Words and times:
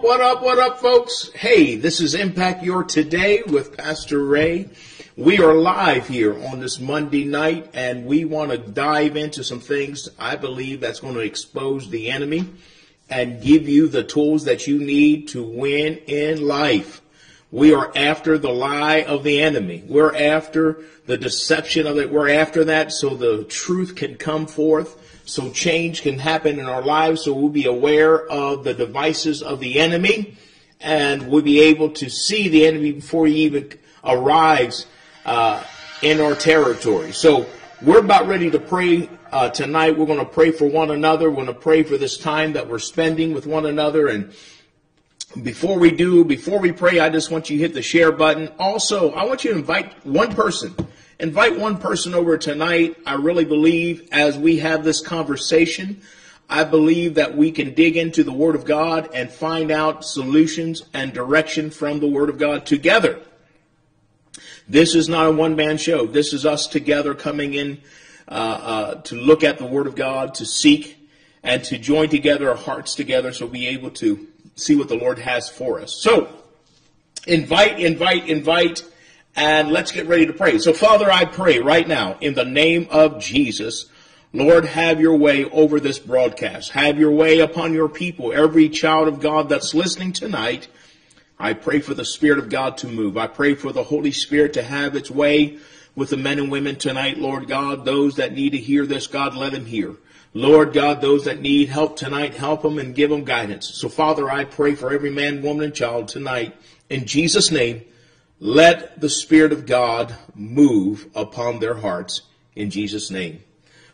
what 0.00 0.22
up, 0.22 0.42
what 0.42 0.58
up, 0.58 0.78
folks? 0.78 1.30
Hey, 1.34 1.76
this 1.76 2.00
is 2.00 2.14
Impact 2.14 2.62
Your 2.62 2.84
Today 2.84 3.42
with 3.42 3.76
Pastor 3.76 4.24
Ray. 4.24 4.70
We 5.14 5.40
are 5.40 5.52
live 5.52 6.08
here 6.08 6.42
on 6.46 6.60
this 6.60 6.80
Monday 6.80 7.26
night, 7.26 7.68
and 7.74 8.06
we 8.06 8.24
want 8.24 8.50
to 8.50 8.56
dive 8.56 9.18
into 9.18 9.44
some 9.44 9.60
things 9.60 10.08
I 10.18 10.36
believe 10.36 10.80
that's 10.80 11.00
going 11.00 11.14
to 11.14 11.20
expose 11.20 11.90
the 11.90 12.10
enemy 12.10 12.48
and 13.10 13.42
give 13.42 13.68
you 13.68 13.88
the 13.88 14.02
tools 14.02 14.44
that 14.44 14.66
you 14.66 14.78
need 14.78 15.28
to 15.28 15.42
win 15.42 15.98
in 16.06 16.46
life. 16.46 17.02
We 17.50 17.74
are 17.74 17.92
after 17.94 18.38
the 18.38 18.52
lie 18.52 19.02
of 19.02 19.22
the 19.22 19.42
enemy. 19.42 19.84
We're 19.86 20.16
after 20.16 20.82
the 21.04 21.18
deception 21.18 21.86
of 21.86 21.98
it. 21.98 22.10
We're 22.10 22.30
after 22.30 22.64
that 22.64 22.90
so 22.92 23.10
the 23.10 23.44
truth 23.44 23.96
can 23.96 24.14
come 24.14 24.46
forth 24.46 24.96
so 25.30 25.48
change 25.50 26.02
can 26.02 26.18
happen 26.18 26.58
in 26.58 26.66
our 26.66 26.82
lives. 26.82 27.24
So 27.24 27.32
we'll 27.32 27.50
be 27.50 27.66
aware 27.66 28.26
of 28.26 28.64
the 28.64 28.74
devices 28.74 29.42
of 29.42 29.60
the 29.60 29.78
enemy 29.78 30.36
and 30.80 31.28
we'll 31.28 31.42
be 31.42 31.60
able 31.60 31.90
to 31.90 32.08
see 32.08 32.48
the 32.48 32.66
enemy 32.66 32.92
before 32.92 33.26
he 33.26 33.44
even 33.44 33.70
arrives 34.02 34.86
uh, 35.24 35.62
in 36.02 36.20
our 36.20 36.34
territory. 36.34 37.12
So 37.12 37.46
we're 37.80 38.00
about 38.00 38.26
ready 38.26 38.50
to 38.50 38.58
pray 38.58 39.08
uh, 39.30 39.50
tonight. 39.50 39.96
We're 39.96 40.06
going 40.06 40.18
to 40.18 40.24
pray 40.24 40.50
for 40.50 40.66
one 40.66 40.90
another. 40.90 41.30
We're 41.30 41.36
going 41.36 41.46
to 41.46 41.54
pray 41.54 41.84
for 41.84 41.96
this 41.96 42.16
time 42.18 42.54
that 42.54 42.68
we're 42.68 42.78
spending 42.80 43.32
with 43.32 43.46
one 43.46 43.66
another. 43.66 44.08
And 44.08 44.32
before 45.40 45.78
we 45.78 45.92
do, 45.92 46.24
before 46.24 46.58
we 46.58 46.72
pray, 46.72 46.98
I 46.98 47.08
just 47.08 47.30
want 47.30 47.50
you 47.50 47.58
to 47.58 47.62
hit 47.62 47.74
the 47.74 47.82
share 47.82 48.10
button. 48.10 48.48
Also, 48.58 49.12
I 49.12 49.24
want 49.24 49.44
you 49.44 49.52
to 49.52 49.58
invite 49.58 50.04
one 50.04 50.34
person 50.34 50.74
invite 51.20 51.58
one 51.58 51.76
person 51.76 52.14
over 52.14 52.38
tonight. 52.38 52.96
I 53.06 53.14
really 53.14 53.44
believe 53.44 54.08
as 54.10 54.38
we 54.38 54.58
have 54.58 54.84
this 54.84 55.00
conversation, 55.02 56.00
I 56.48 56.64
believe 56.64 57.14
that 57.14 57.36
we 57.36 57.52
can 57.52 57.74
dig 57.74 57.96
into 57.96 58.24
the 58.24 58.32
Word 58.32 58.56
of 58.56 58.64
God 58.64 59.10
and 59.14 59.30
find 59.30 59.70
out 59.70 60.04
solutions 60.04 60.82
and 60.94 61.12
direction 61.12 61.70
from 61.70 62.00
the 62.00 62.08
Word 62.08 62.30
of 62.30 62.38
God 62.38 62.66
together. 62.66 63.20
This 64.68 64.94
is 64.94 65.08
not 65.08 65.26
a 65.26 65.32
one 65.32 65.56
man 65.56 65.76
show. 65.76 66.06
This 66.06 66.32
is 66.32 66.46
us 66.46 66.66
together 66.66 67.14
coming 67.14 67.54
in 67.54 67.80
uh, 68.26 68.32
uh, 68.32 68.94
to 69.02 69.16
look 69.16 69.44
at 69.44 69.58
the 69.58 69.66
Word 69.66 69.86
of 69.86 69.94
God, 69.94 70.34
to 70.36 70.46
seek 70.46 70.96
and 71.42 71.62
to 71.64 71.78
join 71.78 72.08
together 72.08 72.48
our 72.48 72.56
hearts 72.56 72.94
together 72.94 73.32
so 73.32 73.44
we'll 73.44 73.52
be 73.52 73.66
able 73.68 73.90
to 73.90 74.26
see 74.56 74.74
what 74.74 74.88
the 74.88 74.96
Lord 74.96 75.18
has 75.18 75.48
for 75.48 75.80
us. 75.80 76.00
So, 76.02 76.28
invite, 77.26 77.78
invite, 77.78 78.28
invite 78.28 78.84
and 79.36 79.70
let's 79.70 79.92
get 79.92 80.06
ready 80.06 80.26
to 80.26 80.32
pray. 80.32 80.58
So, 80.58 80.72
Father, 80.72 81.10
I 81.10 81.24
pray 81.24 81.60
right 81.60 81.86
now 81.86 82.16
in 82.20 82.34
the 82.34 82.44
name 82.44 82.88
of 82.90 83.20
Jesus, 83.20 83.86
Lord, 84.32 84.64
have 84.64 85.00
your 85.00 85.16
way 85.16 85.44
over 85.44 85.80
this 85.80 85.98
broadcast. 85.98 86.70
Have 86.72 86.98
your 86.98 87.10
way 87.10 87.40
upon 87.40 87.72
your 87.72 87.88
people, 87.88 88.32
every 88.32 88.68
child 88.68 89.08
of 89.08 89.20
God 89.20 89.48
that's 89.48 89.74
listening 89.74 90.12
tonight. 90.12 90.68
I 91.38 91.54
pray 91.54 91.80
for 91.80 91.94
the 91.94 92.04
Spirit 92.04 92.38
of 92.38 92.48
God 92.48 92.76
to 92.78 92.86
move. 92.86 93.16
I 93.16 93.26
pray 93.26 93.54
for 93.54 93.72
the 93.72 93.84
Holy 93.84 94.12
Spirit 94.12 94.52
to 94.54 94.62
have 94.62 94.94
its 94.94 95.10
way 95.10 95.58
with 95.96 96.10
the 96.10 96.16
men 96.16 96.38
and 96.38 96.50
women 96.50 96.76
tonight, 96.76 97.18
Lord 97.18 97.48
God. 97.48 97.84
Those 97.84 98.16
that 98.16 98.34
need 98.34 98.50
to 98.50 98.58
hear 98.58 98.86
this, 98.86 99.06
God, 99.06 99.34
let 99.34 99.52
them 99.52 99.66
hear. 99.66 99.96
Lord 100.32 100.72
God, 100.72 101.00
those 101.00 101.24
that 101.24 101.40
need 101.40 101.68
help 101.68 101.96
tonight, 101.96 102.34
help 102.34 102.62
them 102.62 102.78
and 102.78 102.94
give 102.94 103.10
them 103.10 103.24
guidance. 103.24 103.68
So, 103.74 103.88
Father, 103.88 104.30
I 104.30 104.44
pray 104.44 104.76
for 104.76 104.92
every 104.92 105.10
man, 105.10 105.42
woman, 105.42 105.64
and 105.64 105.74
child 105.74 106.06
tonight. 106.06 106.54
In 106.88 107.04
Jesus' 107.04 107.50
name, 107.50 107.82
let 108.40 109.00
the 109.00 109.10
Spirit 109.10 109.52
of 109.52 109.66
God 109.66 110.14
move 110.34 111.06
upon 111.14 111.60
their 111.60 111.74
hearts 111.74 112.22
in 112.56 112.70
Jesus' 112.70 113.10
name. 113.10 113.42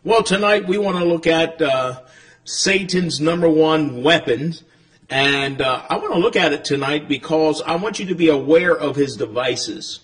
Well, 0.04 0.22
tonight 0.22 0.68
we 0.68 0.78
want 0.78 0.96
to 0.98 1.04
look 1.04 1.26
at 1.26 1.60
uh, 1.60 2.00
Satan's 2.44 3.20
number 3.20 3.48
one 3.48 4.02
weapon. 4.02 4.54
And 5.10 5.60
uh, 5.60 5.82
I 5.88 5.98
want 5.98 6.14
to 6.14 6.18
look 6.18 6.36
at 6.36 6.52
it 6.52 6.64
tonight 6.64 7.08
because 7.08 7.60
I 7.62 7.76
want 7.76 7.98
you 7.98 8.06
to 8.06 8.14
be 8.14 8.28
aware 8.28 8.76
of 8.76 8.96
his 8.96 9.16
devices. 9.16 10.00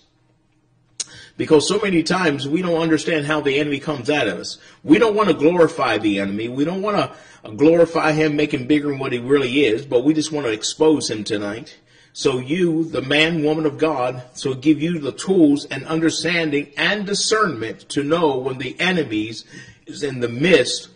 Because 1.35 1.67
so 1.67 1.79
many 1.79 2.03
times 2.03 2.47
we 2.47 2.61
don't 2.61 2.81
understand 2.81 3.25
how 3.25 3.41
the 3.41 3.59
enemy 3.59 3.79
comes 3.79 4.09
at 4.09 4.27
us. 4.27 4.59
We 4.83 4.99
don't 4.99 5.15
want 5.15 5.29
to 5.29 5.35
glorify 5.35 5.97
the 5.97 6.19
enemy. 6.19 6.47
We 6.47 6.63
don't 6.63 6.81
want 6.81 6.97
to 6.97 7.51
glorify 7.51 8.11
him, 8.11 8.35
make 8.35 8.53
him 8.53 8.67
bigger 8.67 8.89
than 8.89 8.99
what 8.99 9.13
he 9.13 9.19
really 9.19 9.65
is, 9.65 9.85
but 9.85 10.03
we 10.03 10.13
just 10.13 10.31
want 10.31 10.45
to 10.45 10.53
expose 10.53 11.09
him 11.09 11.23
tonight. 11.23 11.79
So 12.15 12.37
you, 12.37 12.85
the 12.85 13.01
man, 13.01 13.43
woman 13.43 13.65
of 13.65 13.79
God, 13.79 14.21
so 14.35 14.53
give 14.53 14.79
you 14.79 14.99
the 14.99 15.11
tools 15.11 15.65
and 15.65 15.83
understanding 15.87 16.71
and 16.77 17.07
discernment 17.07 17.89
to 17.89 18.03
know 18.03 18.37
when 18.37 18.59
the 18.59 18.79
enemies 18.79 19.45
is 19.87 20.03
in 20.03 20.19
the 20.19 20.29
midst 20.29 20.89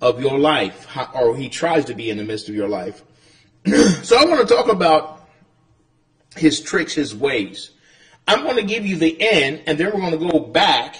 of 0.00 0.20
your 0.20 0.36
life, 0.36 0.88
or 1.14 1.36
he 1.36 1.48
tries 1.48 1.84
to 1.86 1.94
be 1.94 2.10
in 2.10 2.18
the 2.18 2.24
midst 2.24 2.48
of 2.48 2.56
your 2.56 2.68
life. 2.68 3.04
so 4.02 4.18
I 4.18 4.24
want 4.24 4.46
to 4.46 4.52
talk 4.52 4.68
about 4.68 5.28
his 6.36 6.60
tricks, 6.60 6.92
his 6.92 7.14
ways. 7.14 7.70
I'm 8.26 8.42
going 8.42 8.56
to 8.56 8.64
give 8.64 8.84
you 8.84 8.96
the 8.96 9.16
end, 9.20 9.62
and 9.68 9.78
then 9.78 9.86
we're 9.86 10.00
going 10.00 10.18
to 10.18 10.32
go 10.32 10.40
back 10.40 10.96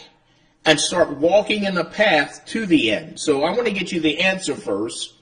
and 0.64 0.78
start 0.78 1.16
walking 1.16 1.64
in 1.64 1.74
the 1.74 1.84
path 1.84 2.44
to 2.46 2.64
the 2.64 2.92
end. 2.92 3.18
So 3.18 3.42
I 3.42 3.50
want 3.50 3.66
to 3.66 3.72
get 3.72 3.90
you 3.90 4.00
the 4.00 4.20
answer 4.20 4.54
first. 4.54 5.14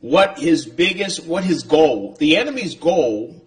What 0.00 0.40
his 0.40 0.66
biggest, 0.66 1.24
what 1.24 1.44
his 1.44 1.62
goal, 1.62 2.16
the 2.18 2.36
enemy's 2.36 2.74
goal 2.74 3.41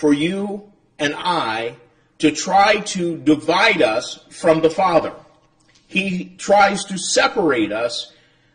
for 0.00 0.14
you 0.14 0.72
and 0.98 1.14
I 1.14 1.76
to 2.20 2.30
try 2.30 2.80
to 2.80 3.18
divide 3.18 3.82
us 3.82 4.24
from 4.30 4.62
the 4.62 4.70
Father. 4.70 5.12
He 5.88 6.34
tries 6.38 6.86
to 6.86 6.96
separate 6.96 7.70
us 7.70 8.10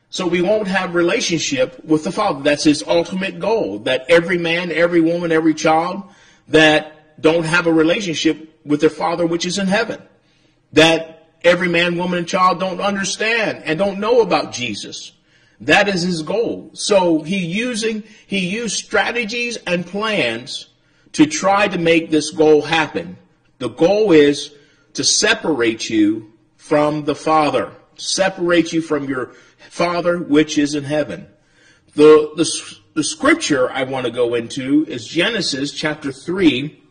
so 0.10 0.26
we 0.26 0.42
won't 0.42 0.68
have 0.68 0.96
relationship 0.96 1.86
with 1.86 2.04
the 2.04 2.12
Father. 2.12 2.42
That's 2.42 2.64
his 2.64 2.84
ultimate 2.88 3.40
goal. 3.40 3.80
That 3.80 4.06
every 4.10 4.40
man, 4.40 4.72
every 4.72 5.02
woman, 5.02 5.32
every 5.32 5.54
child 5.54 6.04
that 6.48 7.22
don't 7.22 7.46
have 7.46 7.68
a 7.68 7.74
relationship 7.74 8.60
with 8.66 8.82
their 8.82 8.90
Father 8.90 9.28
which 9.28 9.46
is 9.46 9.60
in 9.60 9.68
heaven. 9.68 10.02
That 10.74 11.30
every 11.44 11.70
man, 11.70 11.96
woman, 11.96 12.18
and 12.18 12.28
child 12.28 12.60
don't 12.60 12.82
understand 12.82 13.64
and 13.66 13.78
don't 13.78 14.00
know 14.00 14.22
about 14.22 14.52
Jesus. 14.52 15.12
That 15.62 15.88
is 15.90 16.02
his 16.02 16.24
goal. 16.24 16.72
So 16.74 17.22
he 17.22 17.38
using 17.38 18.04
he 18.26 18.40
used 18.40 18.84
strategies 18.84 19.58
and 19.68 19.86
plans 19.86 20.70
to 21.16 21.26
try 21.26 21.66
to 21.66 21.78
make 21.78 22.10
this 22.12 22.30
goal 22.30 22.62
happen. 22.62 23.16
The 23.60 23.70
goal 23.70 24.12
is 24.12 24.54
to 24.96 25.04
separate 25.06 25.90
you 25.90 26.34
from 26.58 27.06
the 27.06 27.16
Father, 27.16 27.72
separate 27.96 28.74
you 28.74 28.82
from 28.82 29.08
your 29.08 29.28
Father 29.70 30.18
which 30.20 30.58
is 30.58 30.76
in 30.76 30.84
heaven. 30.84 31.28
The, 31.94 32.34
the, 32.36 32.78
the 32.96 33.04
scripture 33.04 33.72
I 33.72 33.84
want 33.84 34.06
to 34.08 34.12
go 34.12 34.34
into 34.34 34.86
is 34.90 35.08
Genesis 35.08 35.72
chapter 35.72 36.12
3. 36.12 36.82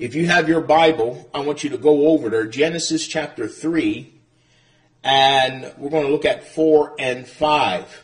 If 0.00 0.16
you 0.16 0.26
have 0.26 0.48
your 0.48 0.60
Bible, 0.60 1.30
I 1.32 1.38
want 1.38 1.62
you 1.62 1.70
to 1.70 1.78
go 1.78 2.08
over 2.08 2.28
there, 2.28 2.46
Genesis 2.46 3.06
chapter 3.06 3.46
3, 3.46 4.12
and 5.04 5.72
we're 5.78 5.90
going 5.90 6.06
to 6.06 6.10
look 6.10 6.24
at 6.24 6.48
4 6.48 6.96
and 6.98 7.28
5. 7.28 8.03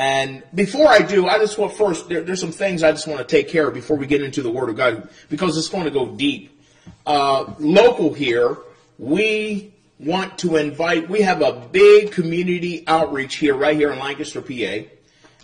And 0.00 0.42
before 0.54 0.88
I 0.88 1.00
do, 1.00 1.26
I 1.26 1.36
just 1.36 1.58
want 1.58 1.74
first, 1.74 2.08
there, 2.08 2.22
there's 2.22 2.40
some 2.40 2.52
things 2.52 2.82
I 2.82 2.90
just 2.90 3.06
want 3.06 3.20
to 3.20 3.26
take 3.26 3.48
care 3.50 3.68
of 3.68 3.74
before 3.74 3.98
we 3.98 4.06
get 4.06 4.22
into 4.22 4.40
the 4.40 4.50
Word 4.50 4.70
of 4.70 4.76
God 4.76 5.10
because 5.28 5.58
it's 5.58 5.68
going 5.68 5.84
to 5.84 5.90
go 5.90 6.06
deep. 6.06 6.58
Uh, 7.04 7.52
local 7.58 8.14
here, 8.14 8.56
we 8.98 9.74
want 9.98 10.38
to 10.38 10.56
invite, 10.56 11.10
we 11.10 11.20
have 11.20 11.42
a 11.42 11.52
big 11.52 12.12
community 12.12 12.82
outreach 12.86 13.34
here, 13.36 13.54
right 13.54 13.76
here 13.76 13.92
in 13.92 13.98
Lancaster, 13.98 14.40
PA. 14.40 14.88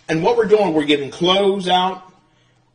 And 0.08 0.22
what 0.22 0.38
we're 0.38 0.46
doing, 0.46 0.72
we're 0.72 0.86
giving 0.86 1.10
clothes 1.10 1.68
out, 1.68 2.10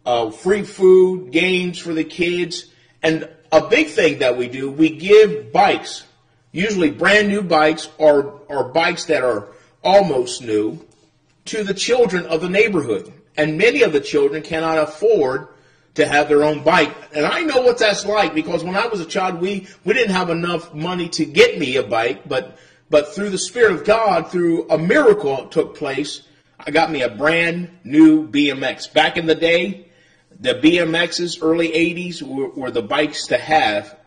uh, 0.06 0.30
free 0.30 0.62
food, 0.62 1.32
games 1.32 1.80
for 1.80 1.96
the 1.96 2.04
kids. 2.04 2.66
And 3.02 3.28
a 3.52 3.68
big 3.68 3.88
thing 3.88 4.20
that 4.20 4.38
we 4.38 4.50
do, 4.50 4.70
we 4.70 4.92
give 4.92 5.52
bikes, 5.52 6.04
usually 6.52 6.92
brand 6.92 7.28
new 7.28 7.42
bikes 7.42 7.90
or, 7.98 8.40
or 8.50 8.66
bikes 8.66 9.06
that 9.06 9.24
are 9.24 9.48
almost 9.84 10.44
new 10.44 10.80
to 11.52 11.66
the 11.66 11.74
children 11.74 12.26
of 12.28 12.40
the 12.40 12.50
neighborhood. 12.50 13.12
And 13.36 13.58
many 13.58 13.82
of 13.82 13.92
the 13.92 14.00
children 14.00 14.42
cannot 14.42 14.78
afford 14.78 15.50
to 15.96 16.08
have 16.08 16.30
their 16.30 16.44
own 16.44 16.64
bike. 16.64 16.96
And 17.14 17.26
I 17.26 17.42
know 17.42 17.62
what 17.62 17.78
that's 17.78 18.06
like 18.06 18.34
because 18.34 18.64
when 18.64 18.78
I 18.78 18.88
was 18.88 19.02
a 19.02 19.06
child, 19.06 19.42
we, 19.42 19.68
we 19.84 19.94
didn't 19.94 20.16
have 20.16 20.30
enough 20.30 20.74
money 20.74 21.10
to 21.10 21.26
get 21.26 21.60
me 21.60 21.76
a 21.76 21.84
bike, 21.84 22.28
but, 22.28 22.58
but 22.90 23.14
through 23.14 23.32
the 23.32 23.38
Spirit 23.38 23.74
of 23.74 23.84
God, 23.84 24.32
through 24.32 24.70
a 24.70 24.78
miracle 24.78 25.48
took 25.48 25.76
place, 25.76 26.22
I 26.58 26.72
got 26.72 26.90
me 26.90 27.02
a 27.02 27.10
brand 27.10 27.70
new 27.84 28.30
BMX. 28.30 28.94
Back 28.94 29.18
in 29.18 29.26
the 29.26 29.36
day, 29.36 29.88
the 30.40 30.54
BMXs, 30.54 31.40
early 31.42 31.68
80s, 31.68 32.22
were, 32.22 32.50
were 32.50 32.72
the 32.72 32.82
bikes 32.82 33.28
to 33.28 33.38
have. 33.38 33.98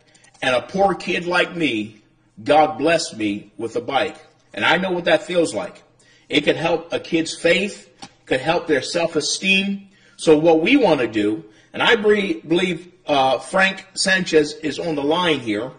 And 0.41 0.55
a 0.55 0.62
poor 0.62 0.94
kid 0.94 1.26
like 1.26 1.55
me, 1.55 2.00
God 2.43 2.79
blessed 2.79 3.19
me 3.19 3.52
with 3.58 3.76
a 3.76 3.82
bike. 3.82 4.17
And 4.55 4.64
I 4.64 4.79
know 4.79 4.93
what 4.93 5.05
that 5.05 5.25
feels 5.25 5.55
like. 5.55 5.84
It 6.29 6.43
could 6.43 6.56
help 6.56 6.93
a 6.93 7.00
kid's 7.00 7.37
faith, 7.37 7.91
could 8.26 8.41
help 8.41 8.67
their 8.67 8.82
self-esteem. 8.82 9.88
So 10.17 10.38
what 10.38 10.61
we 10.61 10.76
want 10.76 11.00
to 11.00 11.09
do, 11.09 11.44
and 11.73 11.82
I 11.82 11.97
believe 11.97 12.93
uh, 13.06 13.38
Frank 13.38 13.87
Sanchez 13.94 14.55
is 14.55 14.79
on 14.79 14.94
the 14.94 15.03
line 15.03 15.41
here, 15.41 15.73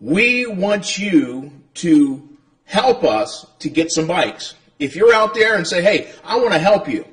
we 0.00 0.46
want 0.46 0.98
you 0.98 1.52
to 1.74 2.28
help 2.64 3.04
us 3.04 3.46
to 3.60 3.70
get 3.70 3.90
some 3.90 4.06
bikes. 4.06 4.54
If 4.78 4.96
you're 4.96 5.14
out 5.14 5.34
there 5.34 5.56
and 5.56 5.66
say, 5.66 5.82
hey, 5.82 6.12
I 6.24 6.36
want 6.36 6.52
to 6.52 6.58
help 6.58 6.88
you, 6.88 7.04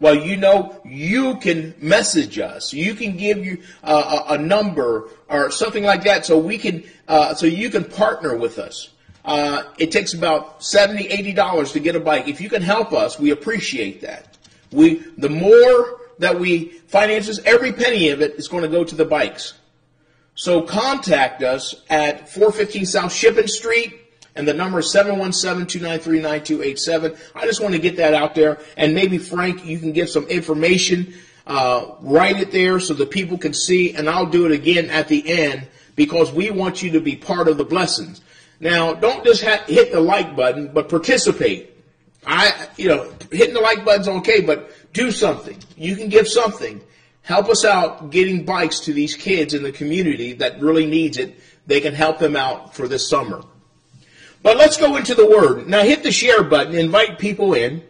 Well, 0.00 0.14
you 0.14 0.36
know, 0.36 0.80
you 0.84 1.36
can 1.36 1.74
message 1.80 2.38
us. 2.38 2.72
You 2.72 2.94
can 2.94 3.16
give 3.16 3.44
you 3.44 3.62
uh, 3.82 4.24
a, 4.28 4.34
a, 4.34 4.38
number 4.38 5.08
or 5.28 5.50
something 5.50 5.82
like 5.82 6.04
that, 6.04 6.24
so 6.24 6.38
we 6.38 6.56
can, 6.56 6.84
uh, 7.08 7.34
so 7.34 7.46
you 7.46 7.68
can 7.68 7.82
partner 7.84 8.36
with 8.36 8.60
us. 8.60 8.90
Uh, 9.28 9.62
it 9.76 9.92
takes 9.92 10.14
about 10.14 10.64
70 10.64 11.06
80 11.06 11.34
dollars 11.34 11.72
to 11.72 11.80
get 11.80 11.94
a 11.94 12.00
bike. 12.00 12.28
If 12.28 12.40
you 12.40 12.48
can 12.48 12.62
help 12.62 12.94
us, 12.94 13.18
we 13.18 13.30
appreciate 13.30 14.00
that. 14.00 14.38
We, 14.72 15.04
the 15.18 15.28
more 15.28 16.00
that 16.18 16.40
we 16.40 16.68
finances, 16.86 17.38
every 17.44 17.74
penny 17.74 18.08
of 18.08 18.22
it 18.22 18.36
is 18.36 18.48
going 18.48 18.62
to 18.62 18.70
go 18.70 18.84
to 18.84 18.94
the 18.94 19.04
bikes. 19.04 19.52
So 20.34 20.62
contact 20.62 21.42
us 21.42 21.74
at 21.90 22.30
415 22.30 22.86
South 22.86 23.12
Shippen 23.12 23.48
Street, 23.48 24.00
and 24.34 24.48
the 24.48 24.54
number 24.54 24.78
is 24.78 24.86
717-293-9287. 24.94 27.18
I 27.34 27.44
just 27.44 27.60
want 27.60 27.74
to 27.74 27.80
get 27.80 27.96
that 27.96 28.14
out 28.14 28.34
there, 28.34 28.58
and 28.78 28.94
maybe 28.94 29.18
Frank, 29.18 29.62
you 29.62 29.78
can 29.78 29.92
give 29.92 30.08
some 30.08 30.24
information, 30.28 31.12
uh, 31.46 31.96
write 32.00 32.40
it 32.40 32.50
there 32.50 32.80
so 32.80 32.94
the 32.94 33.04
people 33.04 33.36
can 33.36 33.52
see, 33.52 33.94
and 33.94 34.08
I'll 34.08 34.24
do 34.24 34.46
it 34.46 34.52
again 34.52 34.88
at 34.88 35.08
the 35.08 35.28
end 35.28 35.68
because 35.96 36.32
we 36.32 36.50
want 36.50 36.82
you 36.82 36.92
to 36.92 37.00
be 37.00 37.14
part 37.14 37.48
of 37.48 37.58
the 37.58 37.64
blessings. 37.64 38.22
Now, 38.60 38.94
don't 38.94 39.24
just 39.24 39.44
ha- 39.44 39.64
hit 39.66 39.92
the 39.92 40.00
like 40.00 40.34
button, 40.34 40.68
but 40.72 40.88
participate. 40.88 41.74
I, 42.26 42.68
you 42.76 42.88
know, 42.88 43.12
hitting 43.30 43.54
the 43.54 43.60
like 43.60 43.84
button's 43.84 44.08
okay, 44.08 44.40
but 44.40 44.70
do 44.92 45.10
something. 45.10 45.56
You 45.76 45.96
can 45.96 46.08
give 46.08 46.28
something. 46.28 46.80
Help 47.22 47.48
us 47.48 47.64
out 47.64 48.10
getting 48.10 48.44
bikes 48.44 48.80
to 48.80 48.92
these 48.92 49.14
kids 49.14 49.54
in 49.54 49.62
the 49.62 49.72
community 49.72 50.32
that 50.34 50.60
really 50.60 50.86
needs 50.86 51.18
it. 51.18 51.38
They 51.66 51.80
can 51.80 51.94
help 51.94 52.18
them 52.18 52.36
out 52.36 52.74
for 52.74 52.88
this 52.88 53.08
summer. 53.08 53.42
But 54.42 54.56
let's 54.56 54.76
go 54.76 54.96
into 54.96 55.14
the 55.14 55.28
Word. 55.28 55.68
Now 55.68 55.82
hit 55.82 56.02
the 56.02 56.12
share 56.12 56.42
button, 56.42 56.74
invite 56.74 57.18
people 57.18 57.54
in 57.54 57.82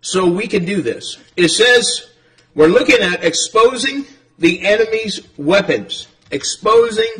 so 0.00 0.28
we 0.28 0.46
can 0.46 0.64
do 0.64 0.82
this. 0.82 1.18
It 1.36 1.48
says 1.48 2.10
we're 2.54 2.68
looking 2.68 3.00
at 3.00 3.24
exposing 3.24 4.04
the 4.38 4.64
enemy's 4.66 5.20
weapons, 5.36 6.08
exposing 6.30 7.10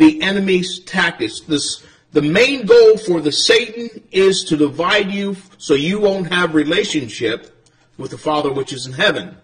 the 0.00 0.22
enemy's 0.22 0.80
tactics. 0.80 1.40
This, 1.42 1.84
the 2.12 2.22
main 2.22 2.64
goal 2.64 2.96
for 2.96 3.20
the 3.20 3.30
Satan 3.30 4.02
is 4.10 4.44
to 4.44 4.56
divide 4.56 5.12
you 5.12 5.36
so 5.58 5.74
you 5.74 6.00
won't 6.00 6.32
have 6.32 6.54
relationship 6.54 7.68
with 7.98 8.10
the 8.10 8.18
Father 8.18 8.50
which 8.50 8.72
is 8.72 8.86
in 8.86 8.94
heaven. 8.94 9.36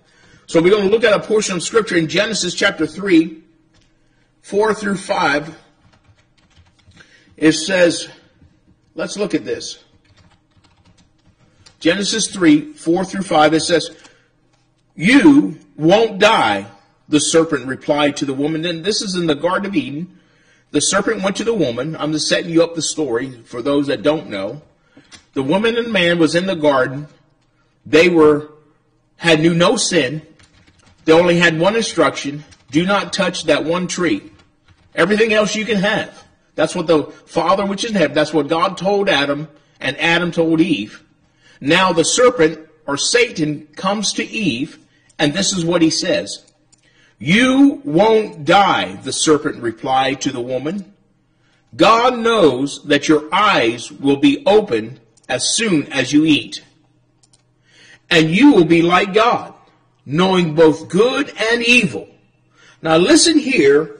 So 0.46 0.62
we're 0.62 0.70
going 0.70 0.84
to 0.84 0.90
look 0.90 1.04
at 1.04 1.12
a 1.12 1.20
portion 1.20 1.56
of 1.56 1.62
scripture 1.62 1.96
in 1.96 2.08
Genesis 2.08 2.54
chapter 2.54 2.86
3, 2.86 3.42
4 4.40 4.74
through 4.74 4.96
5. 4.96 5.58
It 7.36 7.52
says, 7.52 8.08
let's 8.94 9.18
look 9.18 9.34
at 9.34 9.44
this. 9.44 9.84
Genesis 11.80 12.28
3, 12.28 12.72
4 12.72 13.04
through 13.04 13.22
5, 13.24 13.52
it 13.52 13.60
says, 13.60 13.90
You 14.94 15.58
won't 15.76 16.18
die, 16.18 16.66
the 17.10 17.20
serpent 17.20 17.66
replied 17.66 18.16
to 18.16 18.24
the 18.24 18.32
woman. 18.32 18.64
And 18.64 18.82
this 18.82 19.02
is 19.02 19.16
in 19.16 19.26
the 19.26 19.34
Garden 19.34 19.66
of 19.66 19.76
Eden. 19.76 20.16
The 20.70 20.80
serpent 20.80 21.22
went 21.22 21.36
to 21.36 21.44
the 21.44 21.54
woman. 21.54 21.96
I'm 21.96 22.12
just 22.12 22.28
setting 22.28 22.50
you 22.50 22.62
up 22.62 22.74
the 22.74 22.82
story 22.82 23.30
for 23.44 23.62
those 23.62 23.86
that 23.86 24.02
don't 24.02 24.28
know. 24.28 24.62
The 25.34 25.42
woman 25.42 25.76
and 25.76 25.92
man 25.92 26.18
was 26.18 26.34
in 26.34 26.46
the 26.46 26.56
garden. 26.56 27.08
They 27.84 28.08
were 28.08 28.50
had 29.16 29.40
knew 29.40 29.54
no 29.54 29.76
sin. 29.76 30.22
They 31.04 31.12
only 31.12 31.38
had 31.38 31.58
one 31.58 31.76
instruction: 31.76 32.44
do 32.70 32.84
not 32.84 33.12
touch 33.12 33.44
that 33.44 33.64
one 33.64 33.86
tree. 33.86 34.22
Everything 34.94 35.32
else 35.32 35.54
you 35.54 35.64
can 35.64 35.76
have. 35.76 36.24
That's 36.54 36.74
what 36.74 36.86
the 36.86 37.04
Father 37.04 37.66
which 37.66 37.84
is 37.84 37.90
in 37.90 37.96
heaven. 37.96 38.14
That's 38.14 38.32
what 38.32 38.48
God 38.48 38.78
told 38.78 39.08
Adam, 39.08 39.48
and 39.78 39.96
Adam 39.98 40.32
told 40.32 40.60
Eve. 40.60 41.02
Now 41.60 41.92
the 41.92 42.04
serpent 42.04 42.58
or 42.86 42.96
Satan 42.96 43.66
comes 43.76 44.14
to 44.14 44.24
Eve, 44.24 44.78
and 45.18 45.32
this 45.32 45.52
is 45.52 45.64
what 45.64 45.82
he 45.82 45.90
says. 45.90 46.45
You 47.18 47.80
won't 47.84 48.44
die, 48.44 48.96
the 48.96 49.12
serpent 49.12 49.62
replied 49.62 50.20
to 50.22 50.32
the 50.32 50.40
woman. 50.40 50.94
God 51.74 52.18
knows 52.18 52.84
that 52.84 53.08
your 53.08 53.24
eyes 53.32 53.90
will 53.90 54.18
be 54.18 54.42
open 54.46 55.00
as 55.28 55.48
soon 55.48 55.90
as 55.92 56.12
you 56.12 56.24
eat. 56.24 56.62
And 58.10 58.30
you 58.30 58.52
will 58.52 58.64
be 58.64 58.82
like 58.82 59.14
God, 59.14 59.54
knowing 60.04 60.54
both 60.54 60.88
good 60.88 61.32
and 61.50 61.62
evil. 61.62 62.08
Now 62.82 62.96
listen 62.96 63.38
here. 63.38 63.92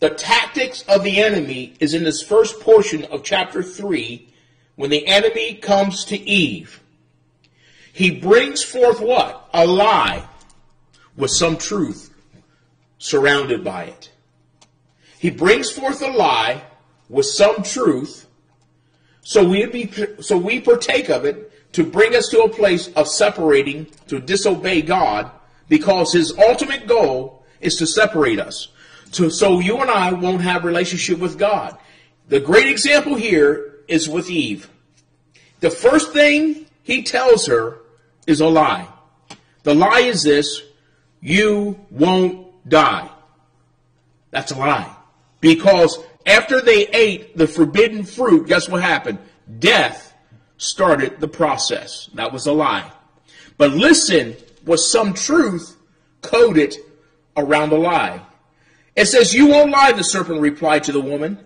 The 0.00 0.10
tactics 0.10 0.82
of 0.88 1.04
the 1.04 1.20
enemy 1.20 1.74
is 1.78 1.92
in 1.92 2.04
this 2.04 2.22
first 2.22 2.60
portion 2.60 3.04
of 3.04 3.22
chapter 3.22 3.62
3 3.62 4.26
when 4.76 4.88
the 4.88 5.06
enemy 5.06 5.54
comes 5.54 6.06
to 6.06 6.18
Eve. 6.18 6.80
He 7.92 8.10
brings 8.10 8.62
forth 8.62 9.00
what? 9.00 9.50
A 9.52 9.66
lie 9.66 10.26
with 11.20 11.30
some 11.30 11.56
truth 11.56 12.12
surrounded 12.98 13.62
by 13.64 13.84
it. 13.84 14.10
He 15.18 15.30
brings 15.30 15.70
forth 15.70 16.02
a 16.02 16.10
lie 16.10 16.62
with 17.08 17.26
some 17.26 17.62
truth, 17.62 18.26
so 19.22 19.46
we 19.46 19.66
be, 19.66 19.92
so 20.20 20.36
we 20.38 20.60
partake 20.60 21.10
of 21.10 21.24
it 21.24 21.52
to 21.72 21.84
bring 21.84 22.16
us 22.16 22.28
to 22.28 22.42
a 22.42 22.48
place 22.48 22.88
of 22.94 23.06
separating, 23.06 23.86
to 24.08 24.18
disobey 24.18 24.82
God, 24.82 25.30
because 25.68 26.12
His 26.12 26.36
ultimate 26.38 26.86
goal 26.86 27.44
is 27.60 27.76
to 27.76 27.86
separate 27.86 28.40
us. 28.40 28.68
To, 29.12 29.28
so 29.30 29.60
you 29.60 29.78
and 29.78 29.90
I 29.90 30.12
won't 30.12 30.42
have 30.42 30.64
relationship 30.64 31.18
with 31.18 31.38
God. 31.38 31.76
The 32.28 32.40
great 32.40 32.68
example 32.68 33.16
here 33.16 33.80
is 33.88 34.08
with 34.08 34.30
Eve. 34.30 34.70
The 35.60 35.70
first 35.70 36.12
thing 36.12 36.66
he 36.82 37.02
tells 37.02 37.46
her 37.46 37.78
is 38.26 38.40
a 38.40 38.46
lie. 38.46 38.88
The 39.64 39.74
lie 39.74 40.00
is 40.00 40.22
this 40.22 40.62
you 41.20 41.78
won't 41.90 42.68
die. 42.68 43.10
That's 44.30 44.52
a 44.52 44.58
lie. 44.58 44.94
Because 45.40 45.98
after 46.26 46.60
they 46.60 46.86
ate 46.88 47.36
the 47.36 47.46
forbidden 47.46 48.04
fruit, 48.04 48.46
guess 48.46 48.68
what 48.68 48.82
happened? 48.82 49.18
Death 49.58 50.14
started 50.56 51.20
the 51.20 51.28
process. 51.28 52.08
That 52.14 52.32
was 52.32 52.46
a 52.46 52.52
lie. 52.52 52.90
But 53.56 53.72
listen, 53.72 54.36
was 54.64 54.90
some 54.90 55.14
truth 55.14 55.76
coded 56.22 56.76
around 57.36 57.70
the 57.70 57.78
lie. 57.78 58.20
It 58.96 59.06
says, 59.06 59.34
You 59.34 59.48
won't 59.48 59.70
lie, 59.70 59.92
the 59.92 60.04
serpent 60.04 60.40
replied 60.40 60.84
to 60.84 60.92
the 60.92 61.00
woman. 61.00 61.38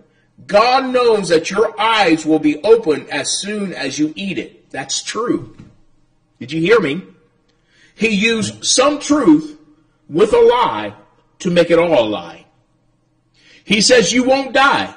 God 0.47 0.91
knows 0.91 1.29
that 1.29 1.49
your 1.49 1.79
eyes 1.79 2.25
will 2.25 2.39
be 2.39 2.61
open 2.63 3.09
as 3.09 3.31
soon 3.31 3.73
as 3.73 3.97
you 3.97 4.13
eat 4.15 4.37
it. 4.37 4.69
That's 4.69 5.01
true. 5.01 5.55
Did 6.39 6.51
you 6.51 6.59
hear 6.59 6.81
me? 6.81 7.03
He 7.95 8.09
used 8.09 8.65
some 8.65 8.99
truth 8.99 9.54
with 10.09 10.33
a 10.33 10.39
lie 10.39 10.93
to 11.39 11.51
make 11.51 11.71
it 11.71 11.79
all 11.79 12.05
a 12.05 12.07
lie. 12.07 12.45
He 13.63 13.81
says 13.81 14.13
you 14.13 14.23
won't 14.23 14.53
die. 14.53 14.93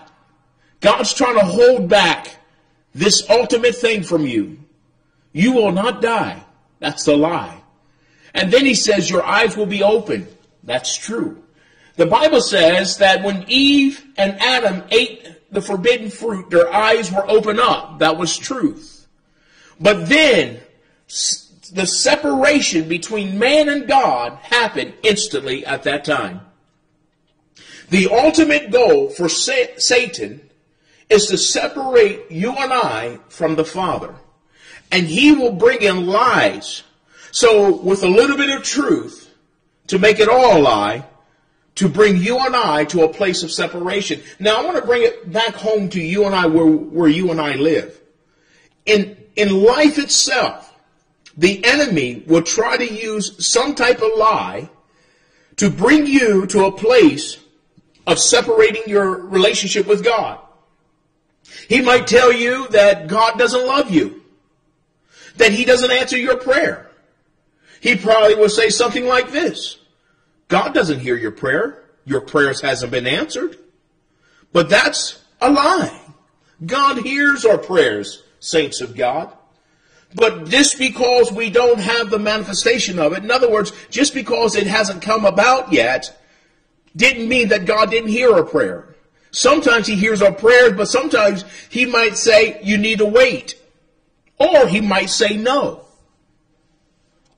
God's 0.81 1.15
trying 1.15 1.39
to 1.39 1.45
hold 1.45 1.89
back 1.89 2.29
this 2.95 3.29
ultimate 3.29 3.75
thing 3.75 4.03
from 4.03 4.27
you. 4.27 4.59
You 5.33 5.53
will 5.53 5.73
not 5.73 6.03
die. 6.03 6.43
That's 6.79 7.05
the 7.05 7.17
lie. 7.17 7.61
And 8.35 8.53
then 8.53 8.65
he 8.65 8.75
says 8.75 9.11
your 9.11 9.25
eyes 9.25 9.57
will 9.57 9.67
be 9.67 9.83
open. 9.83 10.29
That's 10.63 10.97
true. 10.97 11.43
The 11.97 12.07
Bible 12.07 12.41
says 12.41 12.99
that 12.99 13.25
when 13.25 13.45
Eve 13.49 14.05
and 14.17 14.41
Adam 14.41 14.85
ate 14.91 15.51
the 15.51 15.63
forbidden 15.63 16.11
fruit, 16.11 16.51
their 16.51 16.73
eyes 16.73 17.11
were 17.11 17.29
open 17.29 17.59
up. 17.59 17.99
That 17.99 18.17
was 18.17 18.37
truth. 18.37 19.07
But 19.81 20.09
then 20.09 20.61
the 21.71 21.87
separation 21.87 22.89
between 22.89 23.39
man 23.39 23.69
and 23.69 23.87
God 23.87 24.35
happened 24.43 24.95
instantly 25.03 25.65
at 25.65 25.85
that 25.85 26.05
time. 26.05 26.41
The 27.91 28.09
ultimate 28.09 28.71
goal 28.71 29.09
for 29.11 29.29
Satan 29.29 30.49
is 31.09 31.27
to 31.27 31.39
separate 31.39 32.31
you 32.31 32.53
and 32.53 32.73
I 32.73 33.19
from 33.29 33.57
the 33.57 33.65
Father. 33.65 34.15
And 34.91 35.07
he 35.07 35.33
will 35.33 35.53
bring 35.53 35.83
in 35.83 36.07
lies. 36.07 36.83
So 37.31 37.77
with 37.77 38.03
a 38.03 38.09
little 38.09 38.37
bit 38.37 38.51
of 38.51 38.63
truth, 38.63 39.35
to 39.89 39.99
make 39.99 40.21
it 40.21 40.29
all 40.29 40.59
a 40.59 40.61
lie, 40.61 41.05
to 41.77 41.89
bring 41.89 42.17
you 42.17 42.39
and 42.39 42.57
I 42.57 42.85
to 42.87 43.05
a 43.05 43.13
place 43.13 43.43
of 43.43 43.53
separation. 43.53 44.21
Now 44.39 44.61
I 44.61 44.65
want 44.65 44.77
to 44.77 44.85
bring 44.85 45.03
it 45.03 45.31
back 45.33 45.55
home 45.55 45.89
to 45.91 46.01
you 46.01 46.25
and 46.25 46.35
I 46.35 46.47
where, 46.47 46.67
where 46.67 47.09
you 47.09 47.31
and 47.31 47.41
I 47.41 47.55
live. 47.55 47.99
In, 48.85 49.17
in 49.37 49.63
life 49.63 49.99
itself, 49.99 50.68
the 51.39 51.65
enemy 51.65 52.25
will 52.27 52.43
try 52.43 52.77
to 52.77 52.93
use 52.93 53.47
some 53.47 53.77
type 53.77 54.03
of 54.03 54.11
lie 54.17 54.69
to 55.57 55.71
bring 55.71 56.07
you 56.07 56.47
to 56.47 56.67
a 56.67 56.73
place 56.73 57.39
of 58.09 58.19
separating 58.19 58.83
your 58.87 59.17
relationship 59.17 59.87
with 59.87 60.03
God. 60.03 60.41
He 61.69 61.81
might 61.81 62.09
tell 62.09 62.33
you 62.33 62.67
that 62.69 63.07
God 63.07 63.39
doesn't 63.39 63.67
love 63.67 63.91
you, 63.91 64.23
that 65.37 65.53
he 65.53 65.65
doesn't 65.65 65.93
answer 65.93 66.19
your 66.19 66.39
prayer. 66.39 66.91
He 67.81 67.95
probably 67.95 68.35
will 68.35 68.49
say 68.49 68.69
something 68.69 69.07
like 69.07 69.31
this. 69.31 69.79
God 70.49 70.75
doesn't 70.75 70.99
hear 70.99 71.17
your 71.17 71.31
prayer. 71.31 71.85
Your 72.05 72.21
prayers 72.21 72.61
hasn't 72.61 72.91
been 72.91 73.07
answered. 73.07 73.57
But 74.53 74.71
that's 74.71 75.23
a 75.41 75.51
lie. 75.51 76.01
God 76.67 76.99
hears 76.99 77.45
our 77.45 77.59
prayers, 77.59 78.25
saints 78.41 78.81
of 78.81 78.97
God. 78.97 79.33
But 80.15 80.49
just 80.49 80.79
because 80.79 81.31
we 81.31 81.51
don't 81.51 81.81
have 81.81 82.11
the 82.11 82.19
manifestation 82.19 82.99
of 82.99 83.13
it, 83.13 83.23
in 83.23 83.31
other 83.31 83.51
words, 83.51 83.73
just 83.91 84.15
because 84.15 84.57
it 84.57 84.67
hasn't 84.67 85.03
come 85.03 85.25
about 85.25 85.73
yet, 85.73 86.19
didn't 86.97 87.29
mean 87.29 87.49
that 87.49 87.67
God 87.67 87.91
didn't 87.91 88.09
hear 88.09 88.33
our 88.33 88.45
prayer. 88.45 88.97
Sometimes 89.31 89.87
he 89.87 89.95
hears 89.95 90.23
our 90.23 90.33
prayers, 90.33 90.73
but 90.73 90.89
sometimes 90.89 91.45
he 91.69 91.85
might 91.85 92.17
say, 92.17 92.59
you 92.63 92.79
need 92.79 92.99
to 92.99 93.07
wait. 93.07 93.55
Or 94.39 94.67
he 94.67 94.81
might 94.81 95.11
say 95.11 95.37
no. 95.37 95.85